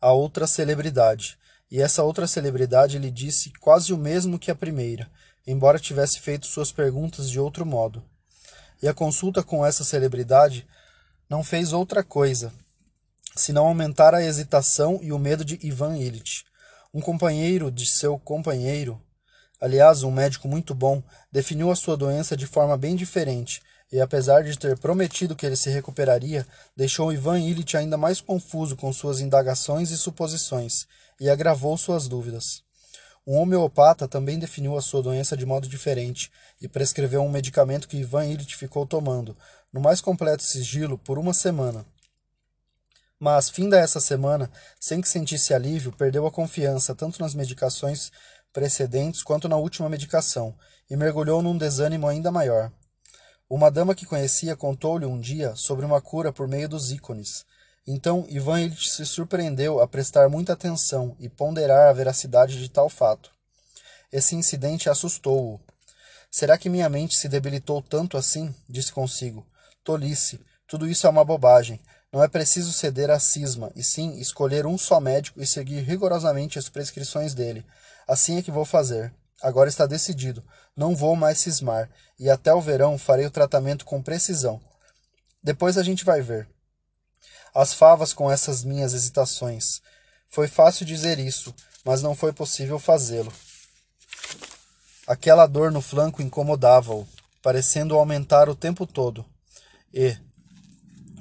a 0.00 0.10
outra 0.10 0.46
celebridade, 0.46 1.38
e 1.70 1.82
essa 1.82 2.02
outra 2.02 2.26
celebridade 2.26 2.98
lhe 2.98 3.10
disse 3.10 3.52
quase 3.60 3.92
o 3.92 3.98
mesmo 3.98 4.38
que 4.38 4.50
a 4.50 4.54
primeira, 4.54 5.10
embora 5.46 5.78
tivesse 5.78 6.20
feito 6.20 6.46
suas 6.46 6.72
perguntas 6.72 7.30
de 7.30 7.38
outro 7.40 7.64
modo. 7.66 8.02
E 8.82 8.88
a 8.88 8.94
consulta 8.94 9.42
com 9.42 9.64
essa 9.64 9.84
celebridade 9.84 10.66
não 11.28 11.44
fez 11.44 11.72
outra 11.72 12.02
coisa, 12.02 12.52
senão 13.36 13.66
aumentar 13.66 14.14
a 14.14 14.22
hesitação 14.22 14.98
e 15.02 15.12
o 15.12 15.18
medo 15.18 15.44
de 15.44 15.58
Ivan 15.62 15.96
Illich. 15.96 16.44
Um 16.92 17.00
companheiro 17.00 17.70
de 17.70 17.86
seu 17.86 18.18
companheiro, 18.18 19.00
aliás, 19.60 20.02
um 20.02 20.10
médico 20.10 20.48
muito 20.48 20.74
bom, 20.74 21.02
definiu 21.30 21.70
a 21.70 21.76
sua 21.76 21.96
doença 21.96 22.36
de 22.36 22.46
forma 22.46 22.76
bem 22.76 22.96
diferente, 22.96 23.62
e 23.92 24.00
apesar 24.00 24.42
de 24.42 24.56
ter 24.58 24.78
prometido 24.78 25.34
que 25.36 25.44
ele 25.44 25.56
se 25.56 25.68
recuperaria, 25.68 26.46
deixou 26.76 27.12
Ivan 27.12 27.40
Illich 27.40 27.76
ainda 27.76 27.96
mais 27.96 28.20
confuso 28.20 28.76
com 28.76 28.92
suas 28.92 29.20
indagações 29.20 29.90
e 29.90 29.96
suposições, 29.96 30.86
e 31.20 31.28
agravou 31.28 31.76
suas 31.76 32.08
dúvidas. 32.08 32.62
Um 33.26 33.36
homeopata 33.36 34.08
também 34.08 34.38
definiu 34.38 34.76
a 34.76 34.82
sua 34.82 35.02
doença 35.02 35.36
de 35.36 35.44
modo 35.44 35.68
diferente 35.68 36.30
e 36.60 36.66
prescreveu 36.66 37.22
um 37.22 37.30
medicamento 37.30 37.86
que 37.86 37.98
Ivan 37.98 38.26
Illich 38.26 38.56
ficou 38.56 38.86
tomando, 38.86 39.36
no 39.72 39.80
mais 39.80 40.00
completo 40.00 40.42
sigilo, 40.42 40.96
por 40.98 41.18
uma 41.18 41.34
semana. 41.34 41.84
Mas, 43.18 43.50
finda 43.50 43.78
essa 43.78 44.00
semana, 44.00 44.50
sem 44.80 45.02
que 45.02 45.08
sentisse 45.08 45.52
alívio, 45.52 45.92
perdeu 45.92 46.26
a 46.26 46.30
confiança 46.30 46.94
tanto 46.94 47.20
nas 47.20 47.34
medicações 47.34 48.10
precedentes 48.52 49.22
quanto 49.22 49.48
na 49.48 49.56
última 49.56 49.88
medicação 49.90 50.54
e 50.88 50.96
mergulhou 50.96 51.42
num 51.42 51.56
desânimo 51.56 52.08
ainda 52.08 52.32
maior. 52.32 52.72
Uma 53.48 53.70
dama 53.70 53.94
que 53.94 54.06
conhecia 54.06 54.56
contou-lhe 54.56 55.04
um 55.04 55.20
dia 55.20 55.54
sobre 55.54 55.84
uma 55.84 56.00
cura 56.00 56.32
por 56.32 56.48
meio 56.48 56.68
dos 56.68 56.90
ícones, 56.90 57.44
então 57.92 58.24
Ivan 58.28 58.60
Illich 58.60 58.88
se 58.88 59.04
surpreendeu 59.04 59.80
a 59.80 59.88
prestar 59.88 60.28
muita 60.28 60.52
atenção 60.52 61.16
e 61.18 61.28
ponderar 61.28 61.88
a 61.88 61.92
veracidade 61.92 62.58
de 62.58 62.68
tal 62.68 62.88
fato. 62.88 63.30
Esse 64.12 64.36
incidente 64.36 64.88
assustou-o. 64.88 65.60
Será 66.30 66.56
que 66.56 66.68
minha 66.68 66.88
mente 66.88 67.16
se 67.16 67.28
debilitou 67.28 67.82
tanto 67.82 68.16
assim? 68.16 68.54
disse 68.68 68.92
consigo. 68.92 69.44
Tolice. 69.82 70.40
Tudo 70.68 70.86
isso 70.86 71.06
é 71.06 71.10
uma 71.10 71.24
bobagem. 71.24 71.80
Não 72.12 72.22
é 72.22 72.28
preciso 72.28 72.72
ceder 72.72 73.10
a 73.10 73.18
cisma, 73.18 73.72
e 73.74 73.82
sim 73.82 74.18
escolher 74.20 74.66
um 74.66 74.78
só 74.78 75.00
médico 75.00 75.40
e 75.40 75.46
seguir 75.46 75.80
rigorosamente 75.80 76.58
as 76.58 76.68
prescrições 76.68 77.34
dele. 77.34 77.64
Assim 78.06 78.36
é 78.36 78.42
que 78.42 78.50
vou 78.50 78.64
fazer. 78.64 79.12
Agora 79.42 79.68
está 79.68 79.86
decidido. 79.86 80.44
Não 80.76 80.94
vou 80.94 81.16
mais 81.16 81.38
cismar, 81.38 81.90
e 82.18 82.30
até 82.30 82.54
o 82.54 82.60
verão 82.60 82.98
farei 82.98 83.26
o 83.26 83.30
tratamento 83.30 83.84
com 83.84 84.02
precisão. 84.02 84.60
Depois 85.42 85.76
a 85.76 85.82
gente 85.82 86.04
vai 86.04 86.20
ver. 86.20 86.48
As 87.54 87.74
favas 87.74 88.12
com 88.12 88.30
essas 88.30 88.64
minhas 88.64 88.92
hesitações. 88.92 89.80
Foi 90.28 90.46
fácil 90.46 90.86
dizer 90.86 91.18
isso, 91.18 91.54
mas 91.84 92.02
não 92.02 92.14
foi 92.14 92.32
possível 92.32 92.78
fazê-lo. 92.78 93.32
Aquela 95.06 95.46
dor 95.46 95.72
no 95.72 95.80
flanco 95.80 96.22
incomodava-o, 96.22 97.06
parecendo 97.42 97.96
aumentar 97.96 98.48
o 98.48 98.54
tempo 98.54 98.86
todo, 98.86 99.24
e, 99.92 100.16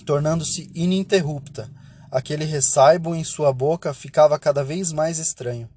tornando-se 0.06 0.70
ininterrupta, 0.76 1.70
aquele 2.12 2.46
ressaibo 2.46 3.16
em 3.16 3.24
sua 3.24 3.52
boca 3.52 3.94
ficava 3.94 4.38
cada 4.38 4.64
vez 4.64 4.92
mais 4.92 5.18
estranho. 5.18 5.70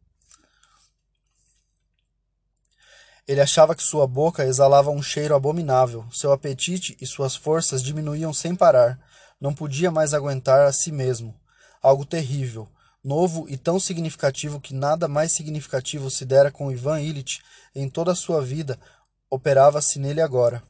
Ele 3.26 3.40
achava 3.40 3.74
que 3.74 3.82
sua 3.82 4.07
boca 4.07 4.44
exalava 4.44 4.90
um 4.90 5.03
cheiro 5.03 5.34
abominável, 5.34 6.05
seu 6.12 6.32
apetite 6.32 6.96
e 7.00 7.07
suas 7.07 7.36
forças 7.36 7.82
diminuíam 7.82 8.32
sem 8.34 8.55
parar, 8.55 8.98
não 9.43 9.53
podia 9.53 9.90
mais 9.90 10.14
aguentar 10.14 10.61
a 10.61 10.72
si 10.72 10.93
mesmo. 10.93 11.34
Algo 11.82 12.07
terrível, 12.07 12.68
novo 13.03 13.45
e 13.49 13.57
tão 13.57 13.80
significativo 13.80 14.61
que 14.61 14.72
nada 14.72 15.09
mais 15.09 15.32
significativo 15.32 16.09
se 16.12 16.24
dera 16.24 16.49
com 16.49 16.70
Ivan 16.70 17.01
Illich 17.01 17.43
em 17.74 17.90
toda 17.90 18.12
a 18.12 18.14
sua 18.14 18.40
vida, 18.40 18.78
operava-se 19.28 19.99
nele 19.99 20.20
agora. 20.20 20.62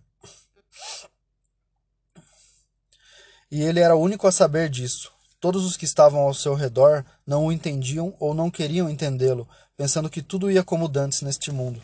E 3.51 3.61
ele 3.61 3.81
era 3.81 3.95
o 3.95 4.01
único 4.01 4.27
a 4.27 4.33
saber 4.33 4.71
disso. 4.71 5.13
Todos 5.39 5.67
os 5.67 5.77
que 5.77 5.85
estavam 5.85 6.23
ao 6.23 6.33
seu 6.33 6.55
redor 6.55 7.05
não 7.27 7.45
o 7.45 7.53
entendiam 7.53 8.17
ou 8.19 8.33
não 8.33 8.51
queriam 8.51 8.89
entendê-lo, 8.89 9.47
pensando 9.77 10.09
que 10.09 10.23
tudo 10.23 10.51
ia 10.51 10.65
como 10.65 10.89
dantes 10.89 11.21
neste 11.21 11.53
mundo. 11.53 11.83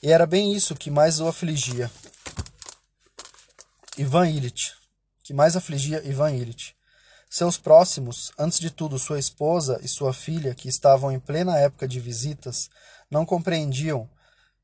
E 0.00 0.12
era 0.12 0.26
bem 0.26 0.54
isso 0.54 0.76
que 0.76 0.92
mais 0.92 1.18
o 1.18 1.26
afligia. 1.26 1.90
Ivan 3.98 4.28
Illich, 4.28 4.74
que 5.24 5.32
mais 5.32 5.56
afligia 5.56 6.06
Ivan 6.06 6.32
Illich. 6.32 6.76
Seus 7.30 7.56
próximos, 7.56 8.30
antes 8.38 8.60
de 8.60 8.70
tudo 8.70 8.98
sua 8.98 9.18
esposa 9.18 9.80
e 9.82 9.88
sua 9.88 10.12
filha, 10.12 10.54
que 10.54 10.68
estavam 10.68 11.10
em 11.10 11.18
plena 11.18 11.58
época 11.58 11.88
de 11.88 11.98
visitas, 11.98 12.68
não 13.10 13.24
compreendiam, 13.24 14.08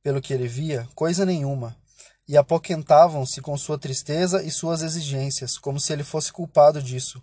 pelo 0.03 0.21
que 0.21 0.33
ele 0.33 0.47
via, 0.47 0.87
coisa 0.95 1.25
nenhuma, 1.25 1.75
e 2.29 2.37
apoquentavam-se 2.37 3.41
com 3.41 3.57
sua 3.57 3.79
tristeza 3.79 4.43
e 4.43 4.51
suas 4.51 4.83
exigências, 4.83 5.59
como 5.59 5.81
se 5.81 5.93
ele 5.93 6.05
fosse 6.05 6.31
culpado 6.31 6.83
disso. 6.83 7.21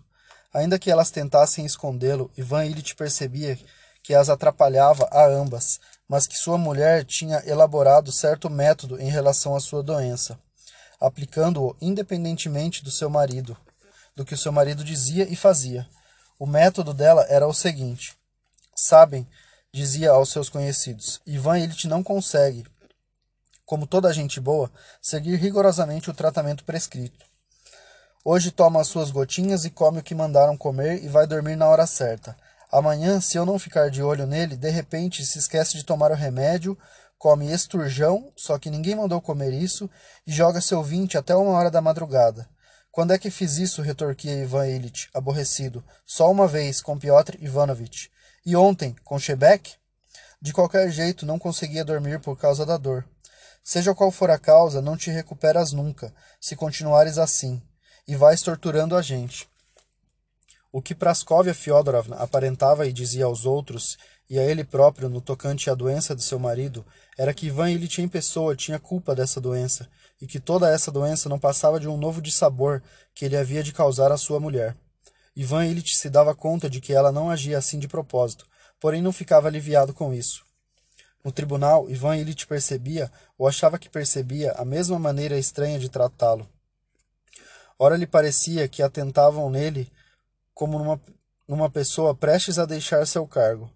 Ainda 0.52 0.78
que 0.78 0.90
elas 0.90 1.10
tentassem 1.10 1.64
escondê-lo, 1.64 2.30
Ivan 2.36 2.66
Illich 2.66 2.94
percebia 2.96 3.58
que 4.02 4.14
as 4.14 4.28
atrapalhava 4.28 5.08
a 5.12 5.26
ambas, 5.26 5.78
mas 6.08 6.26
que 6.26 6.36
sua 6.36 6.58
mulher 6.58 7.04
tinha 7.04 7.42
elaborado 7.46 8.10
certo 8.10 8.50
método 8.50 9.00
em 9.00 9.10
relação 9.10 9.54
à 9.54 9.60
sua 9.60 9.82
doença, 9.82 10.38
aplicando-o 11.00 11.76
independentemente 11.80 12.82
do 12.82 12.90
seu 12.90 13.08
marido 13.08 13.56
do 14.18 14.24
que 14.24 14.34
o 14.34 14.38
seu 14.38 14.50
marido 14.50 14.82
dizia 14.82 15.32
e 15.32 15.36
fazia. 15.36 15.86
O 16.40 16.44
método 16.44 16.92
dela 16.92 17.24
era 17.28 17.46
o 17.46 17.54
seguinte: 17.54 18.16
Sabem, 18.74 19.24
dizia 19.72 20.10
aos 20.10 20.30
seus 20.30 20.48
conhecidos, 20.48 21.20
Ivan 21.24 21.60
Illich 21.60 21.86
não 21.86 22.02
consegue, 22.02 22.66
como 23.64 23.86
toda 23.86 24.12
gente 24.12 24.40
boa, 24.40 24.70
seguir 25.00 25.36
rigorosamente 25.36 26.10
o 26.10 26.14
tratamento 26.14 26.64
prescrito. 26.64 27.24
Hoje 28.24 28.50
toma 28.50 28.80
as 28.80 28.88
suas 28.88 29.12
gotinhas 29.12 29.64
e 29.64 29.70
come 29.70 30.00
o 30.00 30.02
que 30.02 30.16
mandaram 30.16 30.56
comer 30.56 31.02
e 31.04 31.08
vai 31.08 31.24
dormir 31.24 31.54
na 31.54 31.68
hora 31.68 31.86
certa. 31.86 32.36
Amanhã, 32.72 33.20
se 33.20 33.38
eu 33.38 33.46
não 33.46 33.58
ficar 33.58 33.88
de 33.88 34.02
olho 34.02 34.26
nele, 34.26 34.56
de 34.56 34.68
repente 34.68 35.24
se 35.24 35.38
esquece 35.38 35.76
de 35.76 35.84
tomar 35.84 36.10
o 36.10 36.16
remédio, 36.16 36.76
come 37.18 37.50
esturjão, 37.52 38.32
só 38.36 38.58
que 38.58 38.70
ninguém 38.70 38.94
mandou 38.94 39.20
comer 39.20 39.52
isso, 39.52 39.90
e 40.26 40.32
joga 40.32 40.60
seu 40.60 40.82
vinte 40.82 41.18
até 41.18 41.34
uma 41.34 41.52
hora 41.52 41.70
da 41.70 41.80
madrugada. 41.80 42.48
Quando 42.90 43.12
é 43.12 43.18
que 43.18 43.30
fiz 43.30 43.58
isso? 43.58 43.82
retorquia 43.82 44.42
Ivan 44.42 44.66
Illich, 44.66 45.08
aborrecido. 45.12 45.84
Só 46.06 46.30
uma 46.30 46.48
vez, 46.48 46.80
com 46.80 46.98
Piotr 46.98 47.36
Ivanovitch. 47.40 48.06
E 48.46 48.56
ontem, 48.56 48.96
com 49.04 49.18
Shebek? 49.18 49.74
De 50.40 50.52
qualquer 50.52 50.90
jeito, 50.90 51.26
não 51.26 51.38
conseguia 51.38 51.84
dormir 51.84 52.20
por 52.20 52.38
causa 52.38 52.64
da 52.64 52.76
dor. 52.76 53.04
Seja 53.62 53.94
qual 53.94 54.10
for 54.10 54.30
a 54.30 54.38
causa, 54.38 54.80
não 54.80 54.96
te 54.96 55.10
recuperas 55.10 55.72
nunca, 55.72 56.14
se 56.40 56.56
continuares 56.56 57.18
assim, 57.18 57.62
e 58.06 58.16
vais 58.16 58.40
torturando 58.40 58.96
a 58.96 59.02
gente. 59.02 59.46
O 60.72 60.80
que 60.80 60.94
Praskovia 60.94 61.54
Fyodorovna 61.54 62.16
aparentava 62.16 62.86
e 62.86 62.92
dizia 62.92 63.26
aos 63.26 63.44
outros, 63.44 63.98
e 64.30 64.38
a 64.38 64.42
ele 64.42 64.64
próprio 64.64 65.08
no 65.08 65.20
tocante 65.20 65.70
à 65.70 65.74
doença 65.74 66.14
de 66.14 66.22
seu 66.22 66.38
marido, 66.38 66.84
era 67.18 67.34
que 67.34 67.48
Ivan 67.48 67.72
Illich 67.72 68.00
em 68.00 68.06
pessoa 68.06 68.54
tinha 68.54 68.78
culpa 68.78 69.12
dessa 69.12 69.40
doença, 69.40 69.88
e 70.20 70.26
que 70.26 70.38
toda 70.38 70.70
essa 70.72 70.90
doença 70.92 71.28
não 71.28 71.38
passava 71.38 71.80
de 71.80 71.88
um 71.88 71.96
novo 71.96 72.22
dissabor 72.22 72.80
que 73.12 73.24
ele 73.24 73.36
havia 73.36 73.62
de 73.62 73.72
causar 73.72 74.12
à 74.12 74.16
sua 74.16 74.38
mulher. 74.38 74.76
Ivan 75.34 75.66
Illich 75.66 75.96
se 75.96 76.08
dava 76.08 76.34
conta 76.34 76.70
de 76.70 76.80
que 76.80 76.92
ela 76.92 77.10
não 77.10 77.28
agia 77.28 77.58
assim 77.58 77.78
de 77.78 77.88
propósito, 77.88 78.46
porém 78.80 79.02
não 79.02 79.12
ficava 79.12 79.48
aliviado 79.48 79.92
com 79.92 80.14
isso. 80.14 80.44
No 81.24 81.32
tribunal, 81.32 81.90
Ivan 81.90 82.16
Illich 82.16 82.46
percebia, 82.46 83.10
ou 83.36 83.48
achava 83.48 83.78
que 83.78 83.90
percebia, 83.90 84.52
a 84.52 84.64
mesma 84.64 84.98
maneira 84.98 85.36
estranha 85.36 85.78
de 85.78 85.88
tratá-lo. 85.88 86.48
Ora 87.76 87.96
lhe 87.96 88.06
parecia 88.06 88.68
que 88.68 88.82
atentavam 88.82 89.50
nele 89.50 89.90
como 90.54 90.78
numa, 90.78 91.00
numa 91.46 91.70
pessoa 91.70 92.14
prestes 92.14 92.58
a 92.58 92.64
deixar 92.64 93.06
seu 93.06 93.26
cargo. 93.26 93.70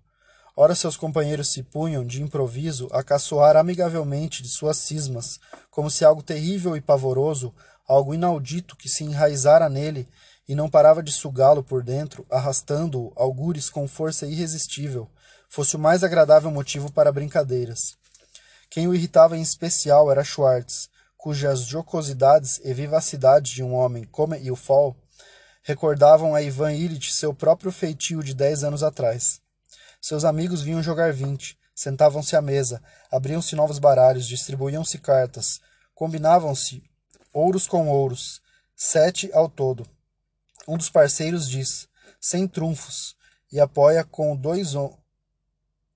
Ora 0.54 0.74
seus 0.74 0.96
companheiros 0.96 1.50
se 1.50 1.62
punham, 1.62 2.04
de 2.04 2.22
improviso, 2.22 2.86
a 2.92 3.02
caçoar 3.02 3.56
amigavelmente 3.56 4.42
de 4.42 4.48
suas 4.48 4.76
cismas, 4.76 5.40
como 5.70 5.90
se 5.90 6.04
algo 6.04 6.22
terrível 6.22 6.76
e 6.76 6.80
pavoroso, 6.80 7.54
algo 7.88 8.12
inaudito 8.14 8.76
que 8.76 8.88
se 8.88 9.02
enraizara 9.02 9.68
nele 9.68 10.06
e 10.46 10.54
não 10.54 10.68
parava 10.68 11.02
de 11.02 11.10
sugá-lo 11.10 11.62
por 11.62 11.82
dentro, 11.82 12.26
arrastando-o, 12.30 13.12
algures 13.16 13.70
com 13.70 13.88
força 13.88 14.26
irresistível, 14.26 15.08
fosse 15.48 15.76
o 15.76 15.78
mais 15.78 16.04
agradável 16.04 16.50
motivo 16.50 16.92
para 16.92 17.12
brincadeiras. 17.12 17.96
Quem 18.68 18.88
o 18.88 18.94
irritava 18.94 19.36
em 19.36 19.42
especial 19.42 20.10
era 20.10 20.24
Schwartz, 20.24 20.90
cujas 21.16 21.60
jocosidades 21.60 22.60
e 22.64 22.74
vivacidades 22.74 23.52
de 23.52 23.62
um 23.62 23.74
homem 23.74 24.04
como 24.04 24.34
Ilfol 24.34 24.96
recordavam 25.62 26.34
a 26.34 26.42
Ivan 26.42 26.72
Illich 26.72 27.12
seu 27.12 27.32
próprio 27.32 27.70
feitio 27.70 28.22
de 28.22 28.34
dez 28.34 28.64
anos 28.64 28.82
atrás. 28.82 29.41
Seus 30.04 30.24
amigos 30.24 30.62
vinham 30.62 30.82
jogar 30.82 31.12
vinte, 31.12 31.56
sentavam-se 31.72 32.34
à 32.34 32.42
mesa, 32.42 32.82
abriam-se 33.08 33.54
novos 33.54 33.78
baralhos, 33.78 34.26
distribuíam-se 34.26 34.98
cartas, 34.98 35.60
combinavam-se 35.94 36.82
ouros 37.32 37.68
com 37.68 37.88
ouros, 37.88 38.42
sete 38.74 39.30
ao 39.32 39.48
todo. 39.48 39.86
Um 40.66 40.76
dos 40.76 40.90
parceiros 40.90 41.48
diz, 41.48 41.88
sem 42.20 42.48
trunfos, 42.48 43.14
e 43.52 43.60
apoia 43.60 44.02
com 44.02 44.34
dois, 44.34 44.72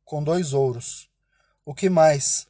com 0.05 0.23
dois 0.23 0.53
ouros. 0.53 1.11
O 1.65 1.75
que 1.75 1.91
mais? 1.91 2.47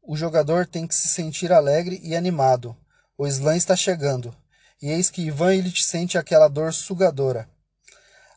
O 0.00 0.16
jogador 0.16 0.68
tem 0.68 0.86
que 0.86 0.94
se 0.94 1.08
sentir 1.08 1.50
alegre 1.50 2.00
e 2.04 2.14
animado. 2.14 2.76
O 3.18 3.26
slam 3.26 3.56
está 3.56 3.74
chegando. 3.74 4.32
E 4.80 4.88
eis 4.88 5.10
que 5.10 5.22
Ivan 5.22 5.56
Illich 5.56 5.82
sente 5.82 6.16
aquela 6.16 6.46
dor 6.46 6.72
sugadora 6.72 7.51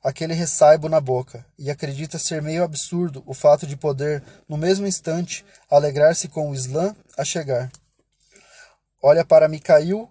aquele 0.06 0.36
ressaibo 0.36 0.88
na 0.88 1.02
boca, 1.02 1.44
e 1.58 1.72
acredita 1.72 2.20
ser 2.20 2.40
meio 2.40 2.64
absurdo 2.64 3.24
o 3.26 3.34
fato 3.34 3.66
de 3.66 3.76
poder, 3.76 4.24
no 4.48 4.56
mesmo 4.56 4.86
instante, 4.86 5.44
alegrar-se 5.68 6.28
com 6.28 6.52
o 6.52 6.54
Islã 6.54 6.96
a 7.18 7.26
chegar. 7.26 7.72
Olha 9.02 9.26
para 9.26 9.48
Mikhail 9.48 10.08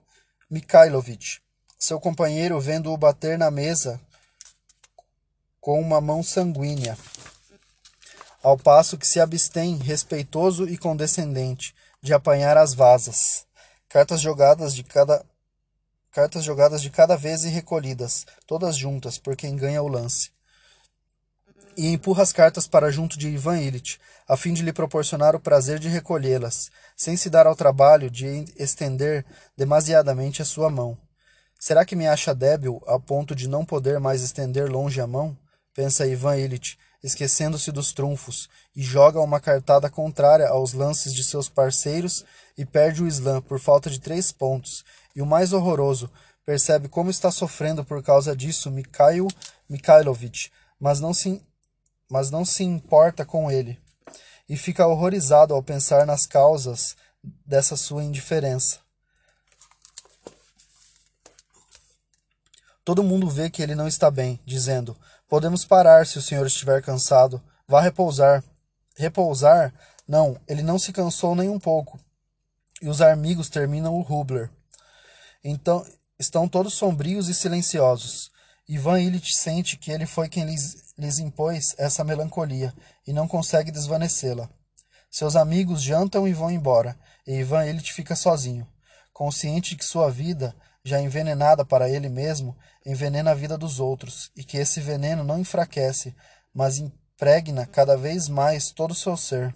Mikhailovich, 0.51 1.40
seu 1.78 2.01
companheiro, 2.01 2.61
vendo-o 2.61 2.97
bater 2.97 3.38
na 3.38 3.53
mesa 3.53 4.01
com 5.61 5.80
uma 5.80 6.01
mão 6.01 6.24
sanguínea, 6.24 6.99
ao 8.42 8.59
passo 8.59 8.99
que 8.99 9.07
se 9.07 9.20
abstém, 9.20 9.76
respeitoso 9.76 10.68
e 10.68 10.76
condescendente, 10.76 11.72
de 12.03 12.12
apanhar 12.12 12.57
as 12.57 12.74
vasas. 12.74 13.47
Cartas 13.88 14.20
jogadas 14.20 14.74
de 14.74 14.82
cada 14.82 15.24
cartas 16.15 16.45
jogadas 16.45 16.81
de 16.81 16.91
cada 16.91 17.17
vez 17.17 17.45
e 17.45 17.49
recolhidas, 17.49 18.25
todas 18.47 18.77
juntas, 18.77 19.19
por 19.19 19.35
quem 19.35 19.57
ganha 19.57 19.83
o 19.83 19.89
lance. 19.89 20.31
E 21.77 21.89
empurra 21.89 22.23
as 22.23 22.33
cartas 22.33 22.69
para 22.69 22.93
junto 22.93 23.19
de 23.19 23.29
Ivan 23.29 23.59
Illich, 23.59 23.99
a 24.29 24.37
fim 24.37 24.55
de 24.55 24.62
lhe 24.62 24.73
proporcionar 24.73 25.35
o 25.35 25.41
prazer 25.41 25.81
de 25.81 25.89
recolhê-las, 25.89 26.71
sem 26.97 27.17
se 27.17 27.29
dar 27.29 27.49
ao 27.49 27.57
trabalho 27.57 28.09
de 28.09 28.45
estender 28.57 29.27
demasiadamente 29.57 30.41
a 30.41 30.45
sua 30.45 30.71
mão. 30.71 30.97
Será 31.59 31.85
que 31.85 31.97
me 31.97 32.07
acha 32.07 32.33
débil 32.33 32.81
a 32.87 32.97
ponto 32.97 33.35
de 33.35 33.49
não 33.49 33.65
poder 33.65 33.99
mais 33.99 34.23
estender 34.23 34.71
longe 34.71 35.01
a 35.01 35.09
mão? 35.09 35.37
Pensa 35.75 36.07
Ivan 36.07 36.37
Illich, 36.37 36.79
esquecendo-se 37.03 37.73
dos 37.73 37.93
trunfos, 37.93 38.49
e 38.77 38.83
joga 38.83 39.21
uma 39.21 39.41
cartada 39.41 39.91
contrária 39.91 40.47
aos 40.47 40.75
lances 40.75 41.12
de 41.12 41.25
seus 41.25 41.49
parceiros 41.49 42.25
e 42.57 42.65
perde 42.65 43.03
o 43.03 43.09
slam 43.09 43.43
por 43.43 43.59
falta 43.59 43.91
de 43.91 43.99
três 43.99 44.31
pontos, 44.31 44.85
e 45.15 45.23
o 45.23 45.27
mais 45.27 45.53
horroroso, 45.53 46.11
percebe 46.45 46.89
como 46.89 47.11
está 47.11 47.31
sofrendo 47.31 47.85
por 47.85 48.03
causa 48.03 48.37
disso 48.37 48.71
Mikhail 48.71 49.29
Mikhailovich, 49.69 50.53
mas 50.79 51.01
não 51.01 51.15
se, 51.15 51.43
mas 52.11 52.31
não 52.31 52.45
se 52.45 52.65
importa 52.65 53.25
com 53.25 53.51
ele, 53.51 53.79
e 54.49 54.57
fica 54.57 54.87
horrorizado 54.87 55.55
ao 55.55 55.62
pensar 55.62 56.07
nas 56.07 56.27
causas 56.27 56.97
dessa 57.47 57.77
sua 57.77 58.05
indiferença. 58.05 58.79
Todo 62.85 63.03
mundo 63.03 63.31
vê 63.31 63.49
que 63.49 63.62
ele 63.62 63.75
não 63.75 63.89
está 63.89 64.11
bem, 64.11 64.39
dizendo: 64.45 64.95
Podemos 65.27 65.65
parar 65.65 66.07
se 66.07 66.19
o 66.19 66.23
senhor 66.23 66.47
estiver 66.47 66.83
cansado. 66.83 67.43
Vá 67.67 67.81
repousar. 67.81 68.45
Repousar? 68.95 69.73
Não, 70.07 70.39
ele 70.47 70.62
não 70.62 70.79
se 70.79 70.93
cansou 70.93 71.35
nem 71.35 71.49
um 71.49 71.59
pouco. 71.59 71.99
E 72.83 72.89
os 72.89 73.01
amigos 73.01 73.49
terminam 73.49 73.95
o 73.95 74.03
Rubler. 74.03 74.51
Então, 75.45 75.86
estão 76.18 76.49
todos 76.49 76.72
sombrios 76.72 77.28
e 77.28 77.34
silenciosos. 77.34 78.32
Ivan 78.66 78.99
Illich 78.99 79.36
sente 79.36 79.76
que 79.76 79.92
ele 79.92 80.07
foi 80.07 80.26
quem 80.26 80.45
lhes, 80.45 80.95
lhes 80.97 81.18
impôs 81.18 81.74
essa 81.76 82.03
melancolia 82.03 82.72
e 83.07 83.12
não 83.12 83.28
consegue 83.28 83.70
desvanecê-la. 83.70 84.49
Seus 85.11 85.36
amigos 85.36 85.82
jantam 85.82 86.26
e 86.26 86.32
vão 86.32 86.51
embora, 86.51 86.99
e 87.26 87.34
Ivan 87.34 87.66
Illich 87.66 87.92
fica 87.92 88.16
sozinho, 88.16 88.66
consciente 89.12 89.70
de 89.70 89.76
que 89.76 89.84
sua 89.84 90.11
vida, 90.11 90.57
já 90.82 91.01
envenenada 91.01 91.64
para 91.64 91.88
ele 91.88 92.09
mesmo, 92.09 92.57
envenena 92.84 93.30
a 93.30 93.34
vida 93.34 93.57
dos 93.57 93.78
outros, 93.78 94.30
e 94.34 94.42
que 94.42 94.57
esse 94.57 94.80
veneno 94.80 95.22
não 95.22 95.38
enfraquece, 95.38 96.16
mas 96.53 96.78
impregna 96.78 97.66
cada 97.66 97.97
vez 97.97 98.28
mais 98.28 98.70
todo 98.70 98.92
o 98.92 98.95
seu 98.95 99.16
ser. 99.16 99.55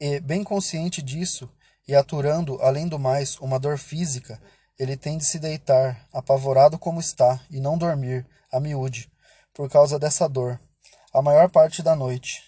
E, 0.00 0.18
bem 0.18 0.42
consciente 0.42 1.00
disso, 1.00 1.48
e 1.86 1.94
aturando, 1.94 2.60
além 2.62 2.88
do 2.88 2.98
mais, 2.98 3.38
uma 3.38 3.58
dor 3.58 3.78
física, 3.78 4.40
ele 4.78 4.96
tem 4.96 5.18
de 5.18 5.24
se 5.24 5.38
deitar, 5.38 6.06
apavorado 6.12 6.78
como 6.78 7.00
está, 7.00 7.40
e 7.50 7.60
não 7.60 7.78
dormir, 7.78 8.26
a 8.50 8.58
miúde, 8.58 9.10
por 9.52 9.70
causa 9.70 9.98
dessa 9.98 10.28
dor, 10.28 10.60
a 11.12 11.22
maior 11.22 11.50
parte 11.50 11.82
da 11.82 11.94
noite. 11.94 12.42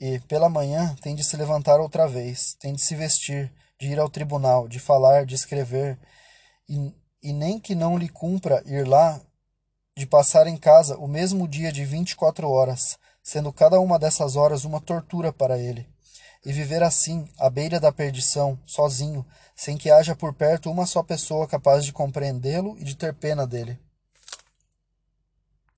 E, 0.00 0.18
pela 0.20 0.48
manhã, 0.48 0.94
tem 1.02 1.14
de 1.14 1.24
se 1.24 1.36
levantar 1.36 1.80
outra 1.80 2.06
vez, 2.06 2.54
tem 2.60 2.74
de 2.74 2.82
se 2.82 2.94
vestir, 2.94 3.52
de 3.80 3.88
ir 3.88 3.98
ao 3.98 4.10
tribunal, 4.10 4.68
de 4.68 4.78
falar, 4.78 5.24
de 5.24 5.34
escrever, 5.34 5.98
e, 6.68 6.92
e 7.22 7.32
nem 7.32 7.58
que 7.58 7.74
não 7.74 7.96
lhe 7.96 8.08
cumpra 8.08 8.62
ir 8.66 8.86
lá, 8.86 9.20
de 9.96 10.06
passar 10.06 10.46
em 10.46 10.56
casa 10.56 10.98
o 10.98 11.06
mesmo 11.06 11.46
dia 11.46 11.70
de 11.70 11.84
vinte 11.84 12.10
e 12.10 12.16
quatro 12.16 12.50
horas, 12.50 12.98
sendo 13.22 13.52
cada 13.52 13.80
uma 13.80 13.98
dessas 13.98 14.36
horas 14.36 14.64
uma 14.64 14.80
tortura 14.80 15.32
para 15.32 15.58
ele. 15.58 15.88
E 16.44 16.52
viver 16.52 16.82
assim, 16.82 17.26
à 17.38 17.48
beira 17.48 17.80
da 17.80 17.90
perdição, 17.90 18.58
sozinho, 18.66 19.24
sem 19.56 19.76
que 19.76 19.90
haja 19.90 20.14
por 20.14 20.34
perto 20.34 20.70
uma 20.70 20.86
só 20.86 21.02
pessoa 21.02 21.46
capaz 21.46 21.84
de 21.84 21.92
compreendê-lo 21.92 22.76
e 22.78 22.84
de 22.84 22.94
ter 22.94 23.14
pena 23.14 23.46
dele. 23.46 23.78